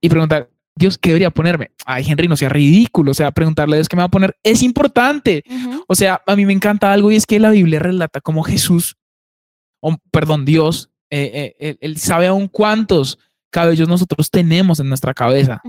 [0.00, 1.72] y preguntar, Dios, ¿qué debería ponerme?
[1.84, 3.10] Ay, Henry, no sea ridículo.
[3.10, 5.44] O sea, preguntarle a Dios qué me va a poner es importante.
[5.86, 8.96] O sea, a mí me encanta algo y es que la Biblia relata como Jesús,
[10.10, 13.18] perdón, Dios, eh, eh, él, sabe aún cuántos
[13.50, 15.60] cabellos nosotros tenemos en nuestra cabeza.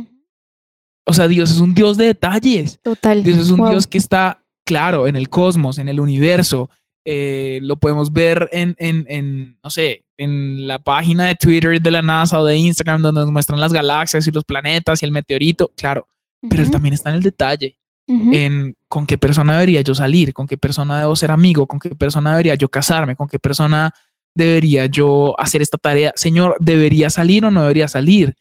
[1.06, 2.80] O sea, Dios es un Dios de detalles.
[2.82, 3.24] Total.
[3.24, 6.70] Dios es un Dios que está, claro, en el cosmos, en el universo.
[7.04, 11.92] Eh, lo podemos ver en, en, en, no sé, en la página de Twitter de
[11.92, 15.12] la NASA o de Instagram, donde nos muestran las galaxias y los planetas y el
[15.12, 16.08] meteorito, claro,
[16.48, 20.58] pero también está en el detalle, en con qué persona debería yo salir, con qué
[20.58, 23.94] persona debo ser amigo, con qué persona debería yo casarme, con qué persona
[24.36, 28.36] debería yo hacer esta tarea, Señor, ¿debería salir o no debería salir?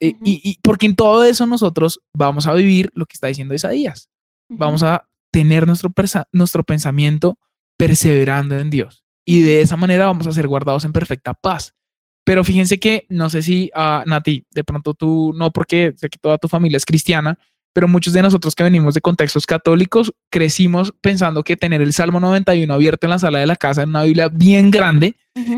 [0.00, 4.08] Eh, y, porque en todo eso nosotros vamos a vivir lo que está diciendo Isaías.
[4.48, 5.92] Vamos a tener nuestro,
[6.32, 7.38] nuestro pensamiento
[7.76, 9.04] perseverando en Dios.
[9.26, 11.74] Y de esa manera vamos a ser guardados en perfecta paz.
[12.24, 16.08] Pero fíjense que, no sé si, a ah, Nati, de pronto tú, no porque sé
[16.08, 17.38] que toda tu familia es cristiana,
[17.74, 22.20] pero muchos de nosotros que venimos de contextos católicos crecimos pensando que tener el Salmo
[22.20, 25.16] 91 abierto en la sala de la casa en una Biblia bien grande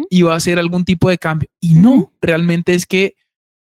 [0.08, 1.50] iba a ser algún tipo de cambio.
[1.60, 3.16] Y no, realmente es que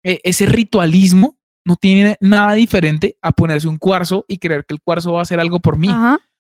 [0.04, 4.82] eh, ese ritualismo no tiene nada diferente a ponerse un cuarzo y creer que el
[4.82, 5.88] cuarzo va a hacer algo por mí.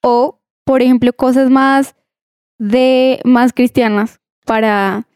[0.01, 1.95] O, por ejemplo, cosas más
[2.61, 5.07] de más cristianas para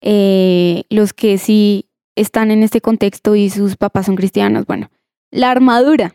[0.00, 4.64] eh, los que sí están en este contexto y sus papás son cristianos.
[4.64, 4.90] Bueno,
[5.30, 6.14] la armadura.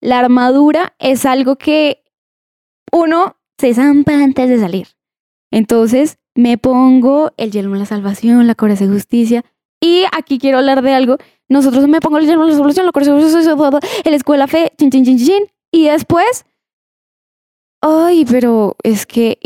[0.00, 2.02] La armadura es algo que
[2.90, 4.88] uno se zampa antes de salir.
[5.52, 9.44] Entonces me pongo el yelmo de la salvación, la coraza de justicia.
[9.80, 11.18] Y aquí quiero hablar de algo.
[11.48, 13.54] Nosotros me pongo el yelmo de la salvación, la coraza de justicia,
[14.04, 15.46] el escuela fe, chin, chin, chin, chin.
[15.70, 16.46] Y después,
[17.80, 19.38] ay, pero es que,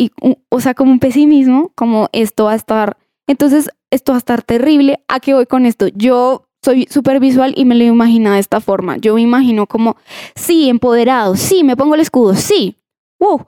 [0.49, 4.42] o sea, como un pesimismo, como esto va a estar, entonces esto va a estar
[4.42, 5.01] terrible.
[5.09, 5.88] ¿A qué voy con esto?
[5.88, 8.97] Yo soy súper visual y me lo imagino de esta forma.
[8.97, 9.97] Yo me imagino como,
[10.35, 12.77] sí, empoderado, sí, me pongo el escudo, sí,
[13.20, 13.47] wow.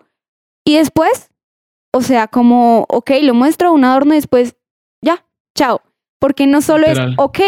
[0.64, 1.30] Y después,
[1.92, 4.56] o sea, como, ok, lo muestro, un adorno y después,
[5.02, 5.24] ya,
[5.56, 5.80] chao.
[6.18, 7.38] Porque no solo es, ok,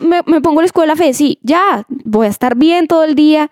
[0.00, 3.04] me, me, pongo el escudo de la fe, sí, ya, voy a estar bien todo
[3.04, 3.50] el día.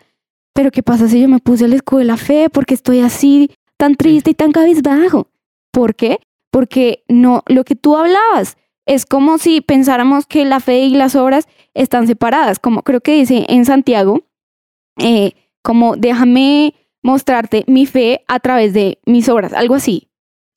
[0.57, 3.51] Pero ¿qué pasa si yo me puse el escudo de la fe porque estoy así
[3.77, 5.29] tan triste y tan cabizbajo?
[5.71, 6.19] ¿Por qué?
[6.51, 11.14] Porque no, lo que tú hablabas, es como si pensáramos que la fe y las
[11.14, 14.25] obras están separadas, como creo que dice en Santiago,
[14.97, 20.09] eh, como déjame mostrarte mi fe a través de mis obras, algo así.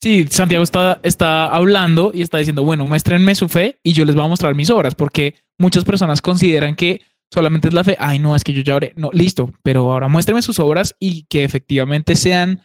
[0.01, 4.15] Sí, Santiago está, está hablando y está diciendo, bueno, muéstrenme su fe y yo les
[4.15, 8.19] voy a mostrar mis obras, porque muchas personas consideran que solamente es la fe, ay,
[8.19, 11.43] no, es que yo ya oré, no, listo, pero ahora muéstrenme sus obras y que
[11.43, 12.61] efectivamente sean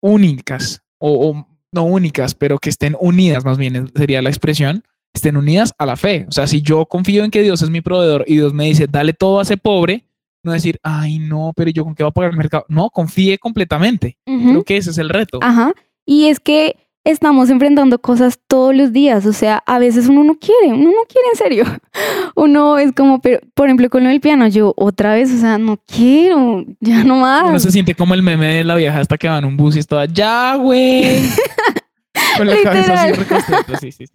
[0.00, 5.36] únicas o, o no únicas, pero que estén unidas, más bien sería la expresión, estén
[5.36, 6.26] unidas a la fe.
[6.28, 8.86] O sea, si yo confío en que Dios es mi proveedor y Dios me dice,
[8.86, 10.04] dale todo a ese pobre,
[10.42, 12.66] no decir, ay, no, pero yo con qué va a pagar el mercado.
[12.68, 14.18] No, confíe completamente.
[14.24, 15.38] Creo que ese es el reto.
[15.40, 15.72] Ajá.
[16.04, 19.26] Y es que estamos enfrentando cosas todos los días.
[19.26, 21.64] O sea, a veces uno no quiere, uno no quiere en serio.
[22.36, 25.78] Uno es como, pero, por ejemplo, con el piano, yo otra vez, o sea, no
[25.86, 27.44] quiero, ya no más.
[27.48, 29.76] Uno se siente como el meme de la vieja hasta que va en un bus
[29.76, 31.22] y está, ya, güey.
[32.36, 33.26] con la Literal.
[33.26, 34.14] cabeza así, sí, sí, sí.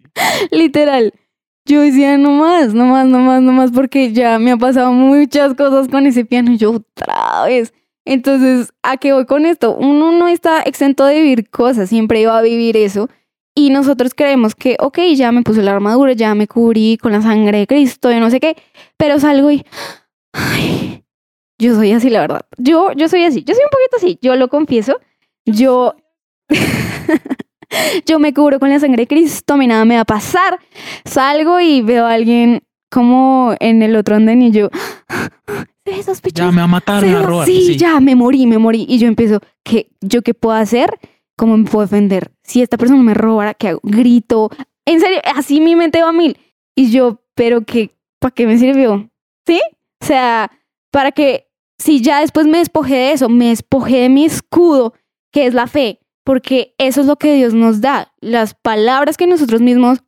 [0.50, 1.14] Literal.
[1.64, 4.92] Yo decía, no más, no más, no más, no más, porque ya me ha pasado
[4.92, 7.72] muchas cosas con ese piano y yo otra vez.
[8.04, 9.76] Entonces, ¿a qué voy con esto?
[9.76, 13.08] Uno no está exento de vivir cosas, siempre iba a vivir eso.
[13.54, 17.20] Y nosotros creemos que, ok, ya me puse la armadura, ya me cubrí con la
[17.20, 18.56] sangre de Cristo, yo no sé qué,
[18.96, 19.64] pero salgo y,
[20.32, 21.04] ay,
[21.58, 22.46] yo soy así, la verdad.
[22.56, 24.98] Yo, yo soy así, yo soy un poquito así, yo lo confieso.
[25.44, 25.94] Yo,
[28.06, 30.58] yo me cubro con la sangre de Cristo, a mí nada me va a pasar.
[31.04, 34.70] Salgo y veo a alguien como en el otro andén y yo,
[36.34, 37.46] ya me va a matar, me va a robar.
[37.46, 38.86] Sí, ya me morí, me morí.
[38.88, 40.98] Y yo empiezo, ¿qué, ¿yo qué puedo hacer?
[41.36, 42.32] ¿Cómo me puedo defender?
[42.42, 43.80] Si esta persona me robara, ¿qué hago?
[43.82, 44.50] Grito.
[44.84, 46.36] En serio, así mi mente va a mil.
[46.74, 49.10] Y yo, pero que, ¿para qué me sirvió?
[49.46, 49.60] ¿Sí?
[50.02, 50.50] O sea,
[50.90, 51.48] para que
[51.78, 54.94] si ya después me despojé de eso, me despojé de mi escudo,
[55.32, 59.26] que es la fe, porque eso es lo que Dios nos da, las palabras que
[59.26, 60.02] nosotros mismos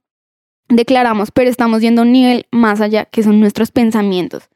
[0.68, 4.48] declaramos, pero estamos yendo a un nivel más allá, que son nuestros pensamientos.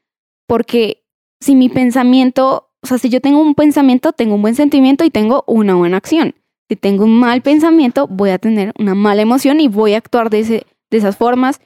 [0.47, 1.03] Porque
[1.39, 5.09] si mi pensamiento, o sea, si yo tengo un pensamiento, tengo un buen sentimiento y
[5.09, 6.35] tengo una buena acción.
[6.69, 10.29] Si tengo un mal pensamiento, voy a tener una mala emoción y voy a actuar
[10.29, 11.61] de, ese, de esas formas.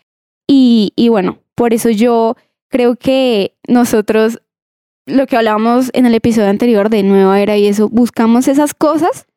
[0.48, 2.36] Y, y bueno, por eso yo
[2.70, 4.42] creo que nosotros,
[5.06, 9.28] lo que hablábamos en el episodio anterior de Nueva Era y eso, buscamos esas cosas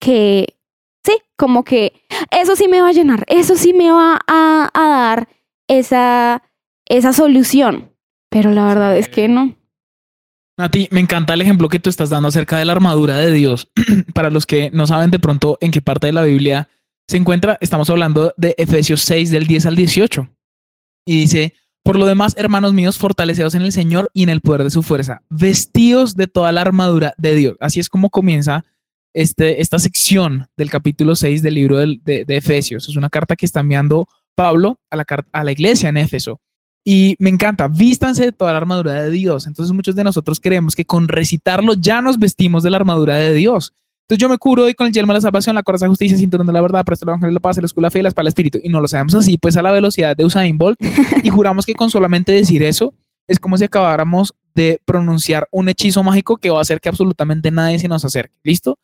[0.00, 0.56] que,
[1.04, 1.92] sí, como que
[2.30, 5.28] eso sí me va a llenar, eso sí me va a, a dar
[5.68, 6.42] esa,
[6.86, 7.92] esa solución.
[8.30, 9.57] Pero la verdad es que no.
[10.58, 13.70] Nati, me encanta el ejemplo que tú estás dando acerca de la armadura de Dios.
[14.12, 16.68] Para los que no saben de pronto en qué parte de la Biblia
[17.06, 20.28] se encuentra, estamos hablando de Efesios 6 del 10 al 18.
[21.06, 24.64] Y dice, por lo demás, hermanos míos, fortaleceos en el Señor y en el poder
[24.64, 27.56] de su fuerza, vestidos de toda la armadura de Dios.
[27.60, 28.64] Así es como comienza
[29.14, 32.88] este, esta sección del capítulo 6 del libro de, de, Efesios.
[32.88, 36.40] Es una carta que está enviando Pablo a la, a la iglesia en Éfeso.
[36.84, 39.46] Y me encanta, vístanse de toda la armadura de Dios.
[39.46, 43.34] Entonces muchos de nosotros creemos que con recitarlo ya nos vestimos de la armadura de
[43.34, 43.74] Dios.
[44.08, 46.16] Entonces yo me curo hoy con el yelmo de la salvación, la coraza de justicia,
[46.16, 48.02] cinturón de la verdad, presto el evangelio la paz, el escudo de la fe y
[48.02, 48.58] la espada espíritu.
[48.62, 50.78] Y no lo sabemos así, pues a la velocidad de Usain Bolt.
[51.22, 52.94] y juramos que con solamente decir eso
[53.26, 57.50] es como si acabáramos de pronunciar un hechizo mágico que va a hacer que absolutamente
[57.50, 58.34] nadie se nos acerque.
[58.42, 58.78] ¿Listo?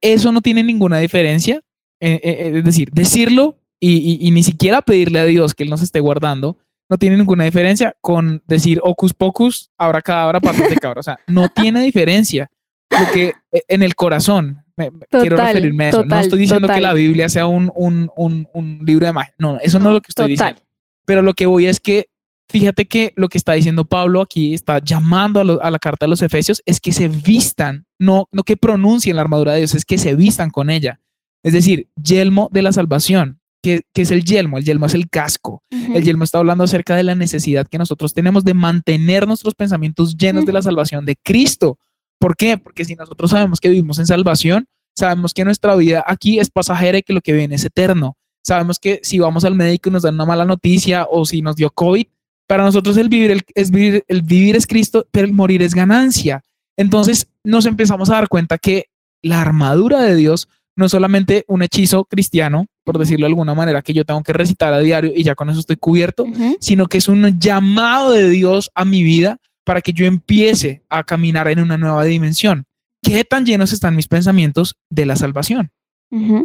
[0.00, 1.60] Eso no tiene ninguna diferencia.
[2.00, 5.70] Eh, eh, eh, es decir, decirlo y, y ni siquiera pedirle a Dios que Él
[5.70, 6.56] nos esté guardando
[6.94, 11.00] no tiene ninguna diferencia con decir ocus pocus, ahora hora patas de cabra.
[11.00, 12.48] O sea, no tiene diferencia.
[12.88, 14.62] Porque eh, en el corazón,
[15.10, 16.04] quiero referirme a eso.
[16.04, 19.34] no estoy diciendo que la Biblia sea un, un, un, un, libro de magia.
[19.38, 20.60] No, eso no es lo que estoy diciendo.
[21.04, 22.06] Pero lo que voy es que,
[22.48, 26.10] fíjate que lo que está diciendo Pablo aquí, está llamando a, a, la carta de
[26.10, 29.84] los Efesios, es que se vistan, no, no que pronuncien la armadura de Dios, es
[29.84, 31.00] que se vistan con ella.
[31.42, 34.58] Es decir, yelmo de la salvación, ¿Qué, es el yelmo?
[34.58, 35.62] El yelmo es el casco.
[35.70, 40.18] El yelmo está hablando acerca de la necesidad que nosotros tenemos de mantener nuestros pensamientos
[40.18, 41.78] llenos de la salvación de Cristo.
[42.18, 42.58] ¿Por qué?
[42.58, 46.98] Porque si nosotros sabemos que vivimos en salvación, sabemos que nuestra vida aquí es pasajera
[46.98, 48.18] y que lo que viene es eterno.
[48.42, 51.56] Sabemos que si vamos al médico y nos dan una mala noticia o si nos
[51.56, 52.06] dio COVID,
[52.46, 56.42] para nosotros el vivir es vivir, el vivir es Cristo, pero el morir es ganancia.
[56.76, 58.88] Entonces nos empezamos a dar cuenta que
[59.22, 63.82] la armadura de Dios no es solamente un hechizo cristiano, por decirlo de alguna manera,
[63.82, 66.26] que yo tengo que recitar a diario y ya con eso estoy cubierto,
[66.60, 71.02] sino que es un llamado de Dios a mi vida para que yo empiece a
[71.02, 72.66] caminar en una nueva dimensión.
[73.02, 75.70] ¿Qué tan llenos están mis pensamientos de la salvación?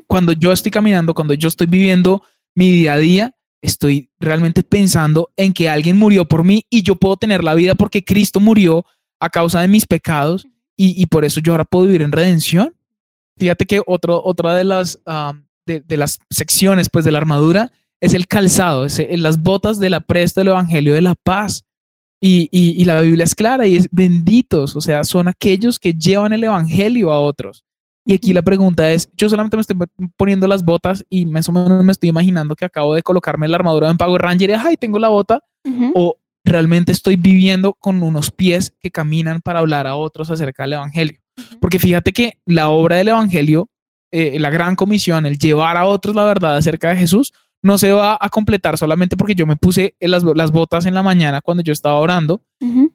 [0.08, 2.24] Cuando yo estoy caminando, cuando yo estoy viviendo
[2.56, 6.96] mi día a día, estoy realmente pensando en que alguien murió por mí y yo
[6.96, 8.86] puedo tener la vida porque Cristo murió
[9.20, 12.74] a causa de mis pecados y, y por eso yo ahora puedo vivir en redención.
[13.38, 15.00] Fíjate que otro, otra de las,
[15.78, 20.00] de, las secciones pues, de la armadura es el calzado, es, las botas de la
[20.00, 21.66] presta del Evangelio de la paz.
[22.22, 26.34] Y, y, la Biblia es clara y es benditos, o sea, son aquellos que llevan
[26.34, 27.64] el Evangelio a otros.
[28.06, 29.78] Y aquí la pregunta es, yo solamente me estoy
[30.18, 33.56] poniendo las botas y más o menos me estoy imaginando que acabo de colocarme la
[33.56, 35.44] armadura en Power Ranger y ay, tengo la bota,
[35.94, 40.74] o realmente estoy viviendo con unos pies que caminan para hablar a otros acerca del
[40.74, 41.20] Evangelio.
[41.62, 43.70] Porque fíjate que la obra del Evangelio,
[44.12, 47.92] eh, la gran comisión, el llevar a otros la verdad acerca de Jesús, no se
[47.92, 51.62] va a completar solamente porque yo me puse las, las botas en la mañana cuando
[51.62, 52.42] yo estaba orando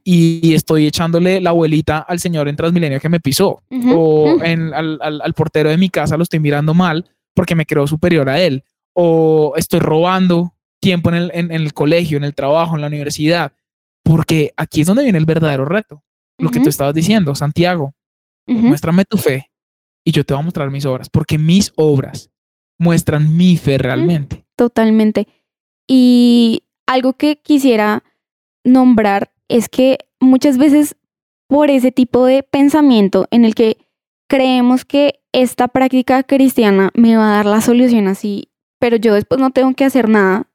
[0.03, 3.63] y, estoy echándole la abuelita al Señor en Transmilenio que me pisó.
[3.95, 7.87] O en, al, al, portero de mi casa lo estoy mirando mal porque me creo
[7.87, 8.65] superior a él.
[8.95, 13.53] O estoy robando tiempo en el, en el colegio, en el trabajo, en la universidad,
[14.03, 16.03] porque aquí es donde viene el verdadero reto.
[16.39, 17.95] Lo que tú estabas diciendo, Santiago,
[18.47, 19.51] Muéstrame tu fe
[20.05, 22.31] y yo te voy a mostrar mis obras, porque mis obras
[22.79, 24.45] muestran mi fe realmente.
[24.57, 25.27] Totalmente.
[25.87, 28.05] Y algo que quisiera
[28.65, 30.97] nombrar es que muchas veces
[31.49, 33.79] por ese tipo de pensamiento en el que
[34.29, 39.41] creemos que esta práctica cristiana me va a dar la solución así, pero yo después
[39.41, 40.49] no tengo que hacer nada.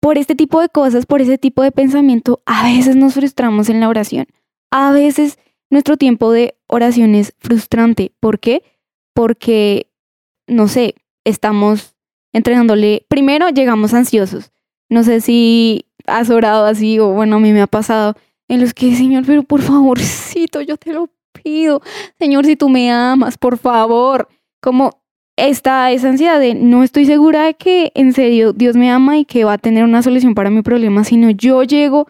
[0.00, 3.80] Por este tipo de cosas, por ese tipo de pensamiento, a veces nos frustramos en
[3.80, 4.26] la oración.
[4.70, 5.38] A veces
[5.70, 8.12] nuestro tiempo de oración es frustrante.
[8.20, 8.62] ¿Por qué?
[9.14, 9.90] Porque,
[10.46, 11.94] no sé, estamos
[12.32, 13.04] entrenándole.
[13.08, 14.50] Primero llegamos ansiosos.
[14.88, 18.14] No sé si has orado así o bueno, a mí me ha pasado
[18.48, 21.10] en los que, Señor, pero por favorcito, yo te lo
[21.42, 21.82] pido.
[22.18, 24.28] Señor, si tú me amas, por favor.
[24.60, 25.02] Como
[25.36, 29.24] está esa ansiedad de no estoy segura de que en serio Dios me ama y
[29.24, 32.08] que va a tener una solución para mi problema, sino yo llego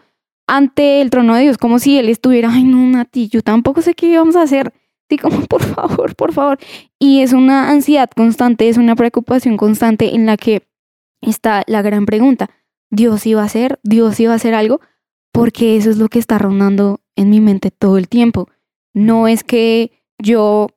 [0.49, 3.93] ante el trono de Dios, como si Él estuviera, ay, no, Nati, yo tampoco sé
[3.93, 4.73] qué íbamos a hacer.
[5.07, 6.57] Sí, como, por favor, por favor.
[6.97, 10.67] Y es una ansiedad constante, es una preocupación constante en la que
[11.21, 12.49] está la gran pregunta.
[12.89, 13.79] ¿Dios iba a hacer?
[13.83, 14.81] ¿Dios iba a hacer algo?
[15.31, 18.49] Porque eso es lo que está rondando en mi mente todo el tiempo.
[18.95, 20.69] No es que yo,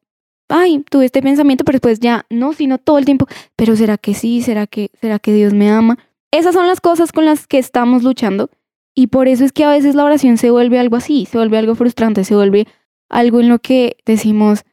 [0.51, 3.27] ay, tuve este pensamiento, pero después ya, no, sino todo el tiempo.
[3.57, 4.43] Pero ¿será que sí?
[4.43, 5.99] ¿Será que, será que Dios me ama?
[6.31, 8.51] Esas son las cosas con las que estamos luchando.
[8.95, 11.59] Y por eso es que a veces la oración se vuelve algo así, se vuelve
[11.59, 12.67] algo frustrante, se vuelve
[13.09, 14.65] algo en lo que decimos,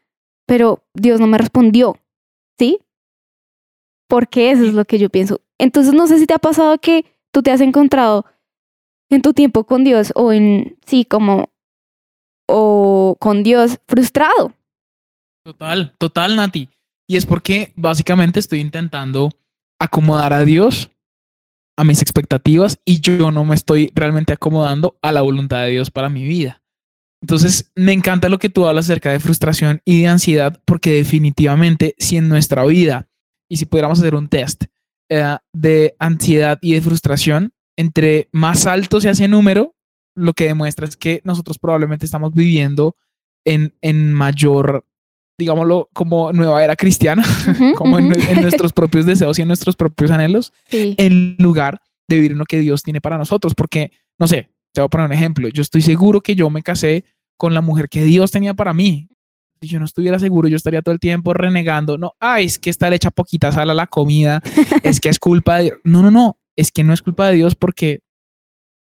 [0.45, 1.97] pero Dios no me respondió,
[2.57, 2.79] ¿sí?
[4.07, 5.41] Porque eso es lo que yo pienso.
[5.57, 8.25] Entonces no sé si te ha pasado que tú te has encontrado
[9.09, 11.49] en tu tiempo con Dios o en, sí, como,
[12.47, 14.53] o con Dios frustrado.
[15.43, 16.69] Total, total, Nati.
[17.07, 19.31] Y es porque básicamente estoy intentando
[19.79, 20.91] acomodar a Dios
[21.79, 25.89] a mis expectativas y yo no me estoy realmente acomodando a la voluntad de Dios
[25.89, 26.61] para mi vida.
[27.21, 31.95] Entonces, me encanta lo que tú hablas acerca de frustración y de ansiedad, porque definitivamente
[31.97, 33.07] si en nuestra vida,
[33.49, 34.65] y si pudiéramos hacer un test
[35.09, 39.73] eh, de ansiedad y de frustración, entre más alto se hace número,
[40.15, 42.97] lo que demuestra es que nosotros probablemente estamos viviendo
[43.45, 44.85] en, en mayor,
[45.39, 47.23] digámoslo, como nueva era cristiana,
[47.77, 48.09] como en,
[48.41, 52.59] nuestros propios deseos y en nuestros propios anhelos, en lugar de vivir en lo que
[52.59, 55.47] Dios tiene para nosotros, porque, no sé, te voy a poner un ejemplo.
[55.47, 57.05] Yo estoy seguro que yo me casé
[57.37, 59.07] con la mujer que Dios tenía para mí.
[59.61, 61.97] Si yo no estuviera seguro, yo estaría todo el tiempo renegando.
[61.97, 64.41] No, ay, es que está hecha poquita sal a la comida.
[64.83, 65.77] es que es culpa de Dios.
[65.85, 66.37] No, no, no.
[66.57, 68.01] Es que no es culpa de Dios porque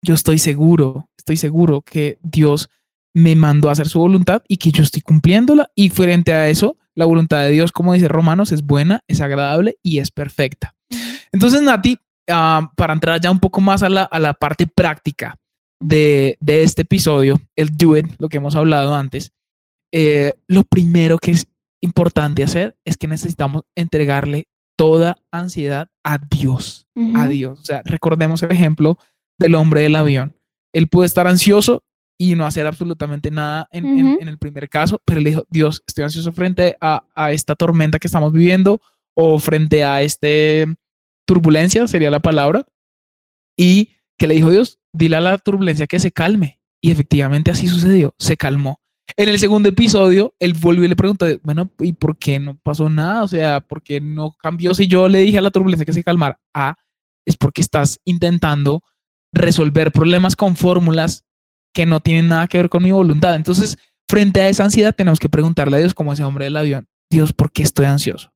[0.02, 2.70] yo estoy seguro, estoy seguro que Dios
[3.14, 5.72] me mandó a hacer su voluntad y que yo estoy cumpliéndola.
[5.76, 9.78] Y frente a eso, la voluntad de Dios, como dice Romanos, es buena, es agradable
[9.84, 10.76] y es perfecta.
[11.32, 11.98] Entonces, Nati,
[12.30, 15.38] ah, para entrar ya un poco más a la, a la parte práctica,
[15.80, 19.34] de, este episodio, el do it, lo que hemos hablado antes,
[19.94, 21.48] eh, lo primero que es
[21.82, 27.60] importante hacer es que necesitamos entregarle toda ansiedad a Dios, a Dios.
[27.60, 28.98] O sea, recordemos el ejemplo
[29.40, 30.36] del hombre del avión.
[30.74, 31.84] Él puede estar ansioso
[32.18, 36.32] y no hacer absolutamente nada en, el primer caso, pero él dijo, Dios, estoy ansioso
[36.32, 38.82] frente a, a, esta tormenta que estamos viviendo
[39.14, 40.68] o frente a este
[41.28, 42.66] turbulencia, sería la palabra.
[43.56, 46.60] Y que le dijo Dios, dile a la turbulencia que se calme.
[46.82, 48.80] Y efectivamente así sucedió, se calmó.
[49.16, 52.90] En el segundo episodio, él volvió y le preguntó, bueno, ¿y por qué no pasó
[52.90, 53.24] nada?
[53.24, 56.04] O sea, ¿por qué no cambió si yo le dije a la turbulencia que se
[56.04, 56.40] calmara?
[56.54, 56.76] Ah,
[57.26, 58.82] es porque estás intentando
[59.34, 61.26] resolver problemas con fórmulas
[61.78, 63.36] que no tienen nada que ver con mi voluntad.
[63.36, 63.78] Entonces,
[64.10, 67.34] frente a esa ansiedad, tenemos que preguntarle a Dios, como ese hombre del avión, Dios,
[67.34, 68.32] ¿por qué estoy ansioso?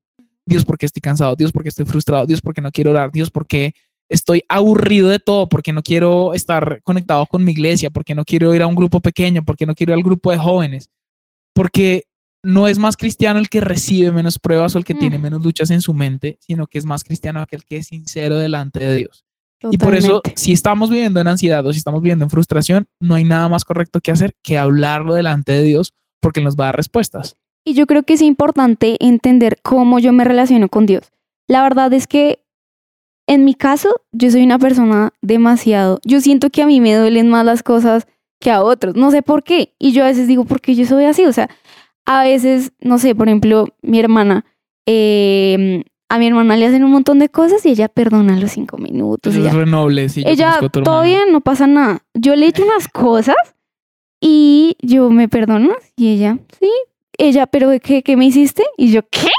[0.46, 1.34] Dios, ¿por qué estoy cansado?
[1.34, 2.24] Dios, ¿por qué estoy frustrado?
[2.24, 3.10] Dios, ¿por qué no quiero orar?
[3.10, 3.74] Dios, ¿por qué
[4.08, 8.54] estoy aburrido de todo porque no quiero estar conectado con mi iglesia, porque no quiero
[8.54, 10.88] ir a un grupo pequeño, porque no quiero ir al grupo de jóvenes,
[11.52, 12.04] porque
[12.44, 15.22] no es más cristiano el que recibe menos pruebas o el que tiene mm.
[15.22, 18.78] menos luchas en su mente, sino que es más cristiano aquel que es sincero delante
[18.78, 19.24] de Dios.
[19.70, 23.14] Y por eso, si estamos viviendo en ansiedad o si estamos viviendo en frustración, no
[23.14, 26.68] hay nada más correcto que hacer que hablarlo delante de Dios porque nos va a
[26.68, 27.36] dar respuestas.
[27.64, 31.12] Y yo creo que es importante entender cómo yo me relaciono con Dios.
[31.48, 32.42] La verdad es que
[33.26, 37.28] en mi caso, yo soy una persona demasiado, yo siento que a mí me duelen
[37.28, 38.06] más las cosas
[38.40, 39.72] que a otros, no sé por qué.
[39.78, 41.24] Y yo a veces digo, ¿por qué yo soy así?
[41.24, 41.48] O sea,
[42.04, 44.44] a veces, no sé, por ejemplo, mi hermana,
[44.86, 48.76] em, a mi hermana le hacen un montón de cosas y ella perdona los cinco
[48.76, 49.34] minutos.
[49.34, 50.22] es renoble, sí.
[50.26, 52.02] Ella, todo bien, no pasa nada.
[52.12, 53.34] Yo le he hecho unas cosas
[54.20, 56.70] y yo me perdono y ella, sí.
[57.16, 58.62] Ella, pero ¿qué, qué me hiciste?
[58.76, 59.30] Y yo, ¿qué?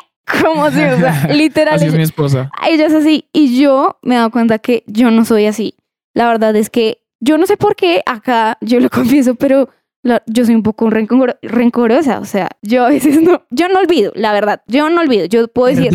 [0.42, 1.76] Como si, o sea, literal.
[1.76, 2.50] así es mi esposa.
[2.68, 3.28] Ella es así.
[3.34, 5.76] Y yo me he dado cuenta que yo no soy así.
[6.16, 9.70] La verdad es que yo no sé por qué acá, yo lo confieso, pero
[10.26, 12.20] yo soy un poco rencorosa.
[12.20, 14.62] O sea, yo a veces no, yo no olvido, la verdad.
[14.68, 15.26] Yo no olvido.
[15.26, 15.92] Yo puedo decir,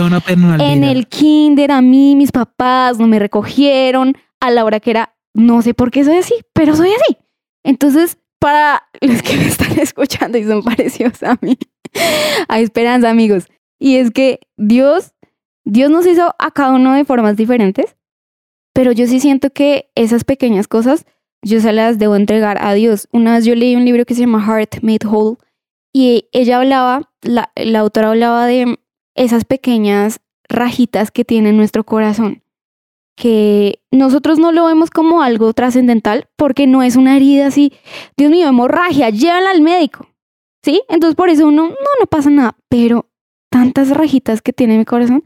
[0.58, 5.14] en el kinder a mí, mis papás no me recogieron a la hora que era,
[5.34, 7.18] no sé por qué soy así, pero soy así.
[7.64, 11.58] Entonces, para los que me están escuchando y son parecidos a mí,
[12.48, 13.46] hay esperanza, amigos.
[13.78, 15.12] Y es que Dios,
[15.64, 17.96] Dios nos hizo a cada uno de formas diferentes,
[18.72, 21.04] pero yo sí siento que esas pequeñas cosas
[21.42, 23.08] yo se las debo entregar a Dios.
[23.12, 25.38] Una vez yo leí un libro que se llama Heart Made Whole
[25.92, 28.78] y ella hablaba, la, autora hablaba de
[29.14, 32.42] esas pequeñas rajitas que tiene nuestro corazón,
[33.16, 37.72] que nosotros no lo vemos como algo trascendental porque no es una herida así,
[38.16, 40.06] Dios mío, hemorragia, llévala al médico,
[40.62, 40.82] ¿sí?
[40.88, 43.06] Entonces por eso uno, no, no pasa nada, pero
[43.50, 45.24] tantas rajitas que tiene mi corazón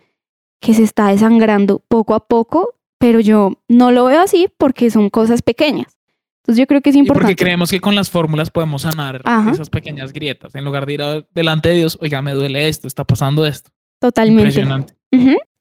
[0.60, 5.10] que se está desangrando poco a poco, pero yo no lo veo así porque son
[5.10, 5.98] cosas pequeñas.
[6.42, 7.24] Entonces yo creo que es Y importante.
[7.32, 9.50] porque creemos que con las fórmulas podemos sanar Ajá.
[9.52, 10.54] esas pequeñas grietas.
[10.56, 13.70] En lugar de ir a- delante de Dios, oiga, me duele esto, está pasando esto.
[14.00, 14.42] Totalmente.
[14.42, 14.94] Impresionante.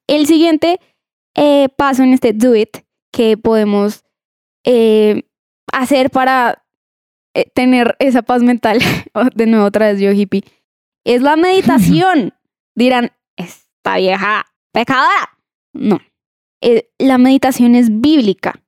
[0.08, 0.80] El siguiente
[1.36, 2.78] eh, paso en este do it
[3.12, 4.04] que podemos
[4.64, 5.22] eh,
[5.72, 6.64] hacer para
[7.34, 8.78] eh, tener esa paz mental,
[9.14, 10.42] oh, de nuevo otra vez yo hippie,
[11.04, 12.34] es la meditación.
[12.74, 15.38] Dirán, esta vieja pecadora.
[15.74, 16.00] No,
[16.98, 18.61] la meditación es bíblica.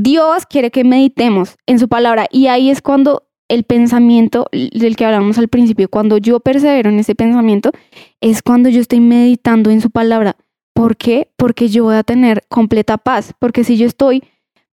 [0.00, 5.04] Dios quiere que meditemos en su palabra y ahí es cuando el pensamiento del que
[5.04, 7.72] hablamos al principio, cuando yo persevero en ese pensamiento,
[8.20, 10.36] es cuando yo estoy meditando en su palabra.
[10.72, 11.32] ¿Por qué?
[11.36, 13.34] Porque yo voy a tener completa paz.
[13.40, 14.22] Porque si yo estoy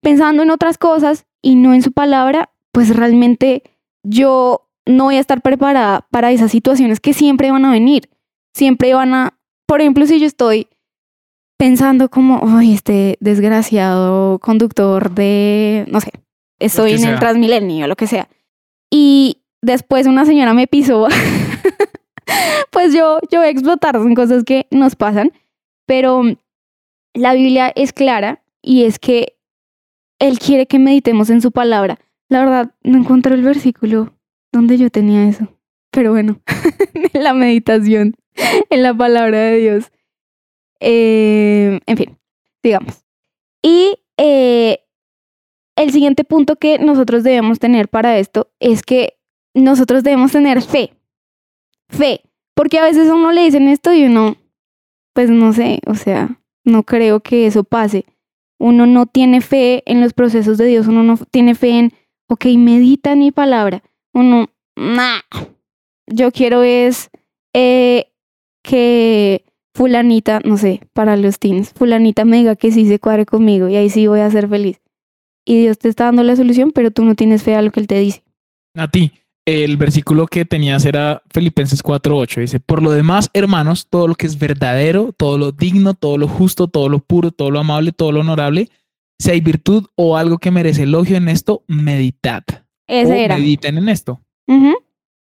[0.00, 3.64] pensando en otras cosas y no en su palabra, pues realmente
[4.04, 8.10] yo no voy a estar preparada para esas situaciones que siempre van a venir.
[8.54, 10.68] Siempre van a, por ejemplo, si yo estoy
[11.56, 16.10] pensando como, ay, este desgraciado conductor de, no sé,
[16.58, 17.18] estoy en el.
[17.18, 18.28] Transmilenio, lo que sea.
[18.90, 21.08] Y después una señora me pisó,
[22.70, 25.32] pues yo, yo voy a explotar, son cosas que nos pasan,
[25.86, 26.22] pero
[27.14, 29.36] la Biblia es clara y es que
[30.18, 31.98] Él quiere que meditemos en su palabra.
[32.28, 34.14] La verdad, no encontré el versículo
[34.52, 35.48] donde yo tenía eso,
[35.90, 36.40] pero bueno,
[37.12, 38.14] en la meditación,
[38.70, 39.90] en la palabra de Dios.
[40.80, 42.18] Eh, en fin,
[42.62, 43.04] digamos.
[43.62, 44.80] Y eh,
[45.76, 49.18] el siguiente punto que nosotros debemos tener para esto es que
[49.54, 50.92] nosotros debemos tener fe.
[51.88, 52.22] Fe.
[52.54, 54.36] Porque a veces a uno le dicen esto y uno,
[55.12, 58.06] pues no sé, o sea, no creo que eso pase.
[58.58, 61.92] Uno no tiene fe en los procesos de Dios, uno no tiene fe en,
[62.28, 63.82] ok, medita en mi palabra.
[64.12, 65.20] Uno, nah.
[66.06, 67.10] Yo quiero es
[67.52, 68.12] eh,
[68.62, 69.45] que
[69.76, 73.76] fulanita, no sé, para los teens, fulanita me diga que sí se cuadre conmigo y
[73.76, 74.80] ahí sí voy a ser feliz.
[75.44, 77.80] Y Dios te está dando la solución, pero tú no tienes fe a lo que
[77.80, 78.24] Él te dice.
[78.74, 79.12] A ti,
[79.44, 82.40] el versículo que tenías era Filipenses 4:8.
[82.40, 86.26] Dice, por lo demás, hermanos, todo lo que es verdadero, todo lo digno, todo lo
[86.26, 88.70] justo, todo lo puro, todo lo amable, todo lo honorable,
[89.20, 92.42] si hay virtud o algo que merece elogio en esto, meditad.
[92.88, 93.36] Ese o era.
[93.36, 94.20] mediten en esto.
[94.48, 94.74] Ujú.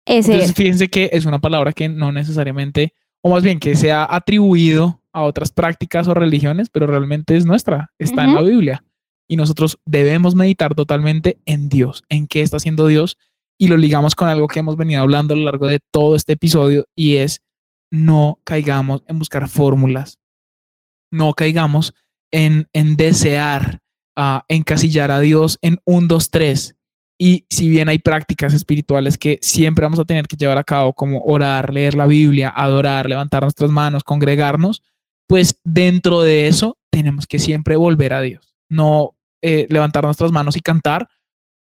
[0.06, 0.54] Ese Entonces, era.
[0.54, 5.02] fíjense que es una palabra que no necesariamente, o más bien que se ha atribuido
[5.14, 8.84] a otras prácticas o religiones, pero realmente es nuestra, está en la Biblia.
[9.28, 13.18] Y nosotros debemos meditar totalmente en Dios, en qué está haciendo Dios,
[13.58, 16.34] y lo ligamos con algo que hemos venido hablando a lo largo de todo este
[16.34, 17.42] episodio, y es
[17.92, 20.20] no caigamos en buscar fórmulas,
[21.12, 21.94] no caigamos
[22.32, 23.80] en, en desear
[24.16, 26.76] ah, encasillar a Dios en un, dos, tres.
[27.22, 30.94] Y si bien hay prácticas espirituales que siempre vamos a tener que llevar a cabo,
[30.94, 34.82] como orar, leer la Biblia, adorar, levantar nuestras manos, congregarnos,
[35.28, 40.56] pues dentro de eso tenemos que siempre volver a Dios, no eh, levantar nuestras manos
[40.56, 41.10] y cantar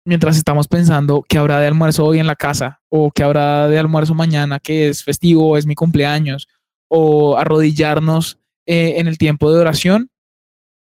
[0.06, 3.80] mientras estamos pensando que habrá de almuerzo hoy en la casa o que habrá de
[3.80, 6.48] almuerzo mañana, que es festivo, es mi cumpleaños,
[6.88, 8.38] o arrodillarnos
[8.68, 10.10] eh, en el tiempo de oración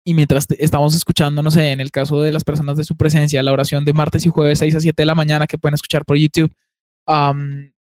[0.04, 3.42] y mientras estamos escuchando, no sé, en el caso de las personas de su presencia,
[3.42, 6.04] la oración de martes y jueves 6 a 7 de la mañana que pueden escuchar
[6.04, 6.52] por YouTube,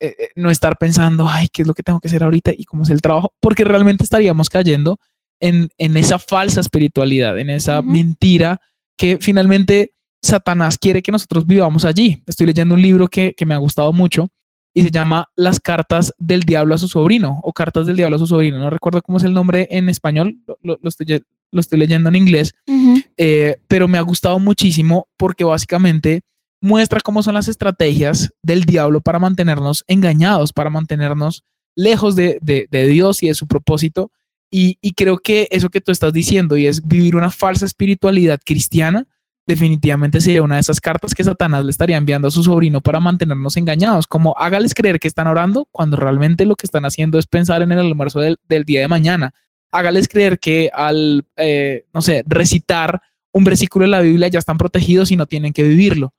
[0.01, 2.65] eh, eh, no estar pensando, ay, ¿qué es lo que tengo que hacer ahorita y
[2.65, 3.33] cómo es el trabajo?
[3.41, 4.99] Porque realmente estaríamos cayendo
[5.41, 8.61] en, en esa falsa espiritualidad, en esa mentira
[8.97, 9.93] que finalmente
[10.23, 12.23] Satanás quiere que nosotros vivamos allí.
[12.27, 14.29] Estoy leyendo un libro que, que me ha gustado mucho
[14.75, 18.19] y se llama Las cartas del diablo a su sobrino o cartas del diablo a
[18.19, 18.59] su sobrino.
[18.59, 21.23] No recuerdo cómo es el nombre en español, lo- lo- lo estoy,
[21.55, 22.53] lo estoy leyendo en inglés,
[23.17, 26.23] eh, pero me ha gustado muchísimo porque básicamente
[26.61, 31.45] muestra cómo son las estrategias del diablo para mantenernos engañados, para mantenernos
[31.77, 34.11] lejos de, de- de Dios y de su propósito.
[34.51, 38.41] Y, y creo que eso que tú estás diciendo y es vivir una falsa espiritualidad
[38.45, 39.07] cristiana,
[39.47, 42.99] definitivamente sería una de esas cartas que Satanás le estaría enviando a su sobrino para
[43.01, 47.27] mantenernos engañados, como hágales creer que están orando cuando realmente lo que están haciendo es
[47.27, 49.35] pensar en el almuerzo del, del día de mañana.
[49.75, 53.03] Hágales creer que al, eh, no sé, recitar
[53.33, 56.15] un versículo de la Biblia ya están protegidos y no tienen que vivirlo.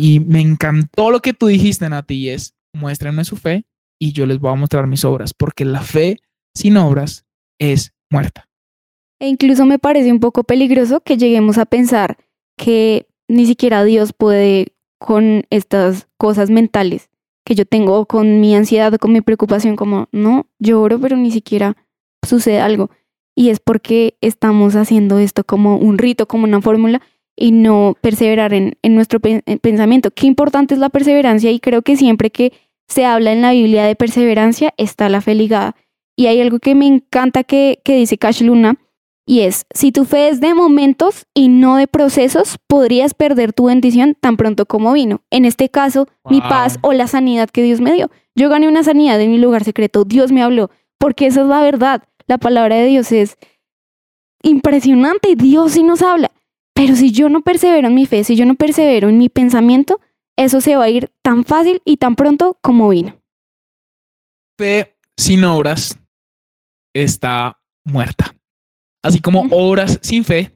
[0.00, 3.66] Y me encantó lo que tú dijiste, Nati, y es muéstrenme su fe
[3.98, 6.18] y yo les voy a mostrar mis obras, porque la fe
[6.54, 7.26] sin obras
[7.58, 8.48] es muerta.
[9.18, 12.16] E incluso me parece un poco peligroso que lleguemos a pensar
[12.56, 17.10] que ni siquiera Dios puede con estas cosas mentales
[17.44, 21.76] que yo tengo, con mi ansiedad con mi preocupación, como, no, lloro, pero ni siquiera
[22.26, 22.90] sucede algo.
[23.34, 27.00] Y es porque estamos haciendo esto como un rito, como una fórmula,
[27.36, 30.10] y no perseverar en, en nuestro pen- en pensamiento.
[30.10, 32.52] Qué importante es la perseverancia y creo que siempre que
[32.88, 35.76] se habla en la Biblia de perseverancia está la fe ligada.
[36.16, 38.76] Y hay algo que me encanta que, que dice Cash Luna,
[39.28, 43.64] Y es, si tu fe es de momentos y no de procesos, podrías perder tu
[43.66, 45.20] bendición tan pronto como vino.
[45.30, 48.08] En este caso, mi paz o la sanidad que Dios me dio.
[48.36, 51.60] Yo gané una sanidad en mi lugar secreto, Dios me habló, porque esa es la
[51.60, 52.04] verdad.
[52.26, 53.38] La palabra de Dios es
[54.42, 56.30] impresionante, Dios sí nos habla.
[56.74, 60.00] Pero si yo no persevero en mi fe, si yo no persevero en mi pensamiento,
[60.36, 63.18] eso se va a ir tan fácil y tan pronto como vino.
[64.58, 65.98] Fe sin obras
[66.94, 68.34] está muerta.
[69.02, 70.52] Así como obras sin fe,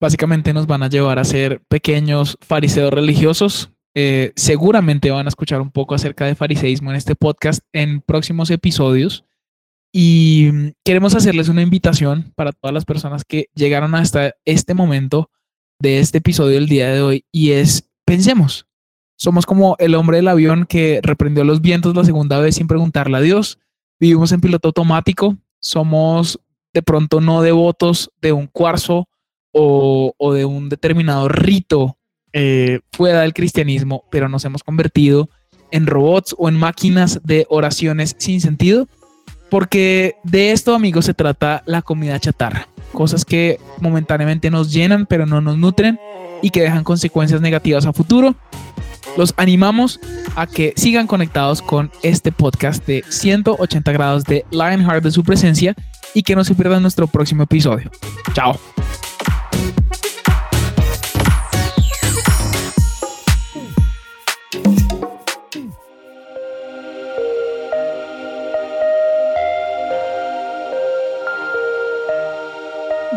[0.00, 3.70] básicamente nos van a llevar a ser pequeños fariseos religiosos.
[3.94, 8.50] Eh, seguramente van a escuchar un poco acerca de fariseísmo en este podcast en próximos
[8.50, 9.24] episodios.
[9.92, 15.30] Y mm, queremos hacerles una invitación para todas las personas que llegaron hasta este momento
[15.80, 18.66] de este episodio del día de hoy y es, pensemos,
[19.16, 23.16] somos como el hombre del avión que reprendió los vientos la segunda vez sin preguntarle
[23.16, 23.58] a Dios.
[23.98, 25.36] Vivimos en piloto automático.
[25.60, 26.40] Somos
[26.72, 29.08] de pronto no devotos de un cuarzo
[29.52, 31.98] o, o de un determinado rito
[32.32, 35.28] eh, fuera del cristianismo, pero nos hemos convertido
[35.72, 38.86] en robots o en máquinas de oraciones sin sentido.
[39.50, 42.68] Porque de esto, amigos, se trata la comida chatarra.
[42.92, 45.98] Cosas que momentáneamente nos llenan, pero no nos nutren
[46.42, 48.34] y que dejan consecuencias negativas a futuro.
[49.16, 50.00] Los animamos
[50.36, 55.74] a que sigan conectados con este podcast de 180 grados de Lionheart de su presencia
[56.14, 57.90] y que no se pierdan nuestro próximo episodio.
[58.34, 58.58] Chao.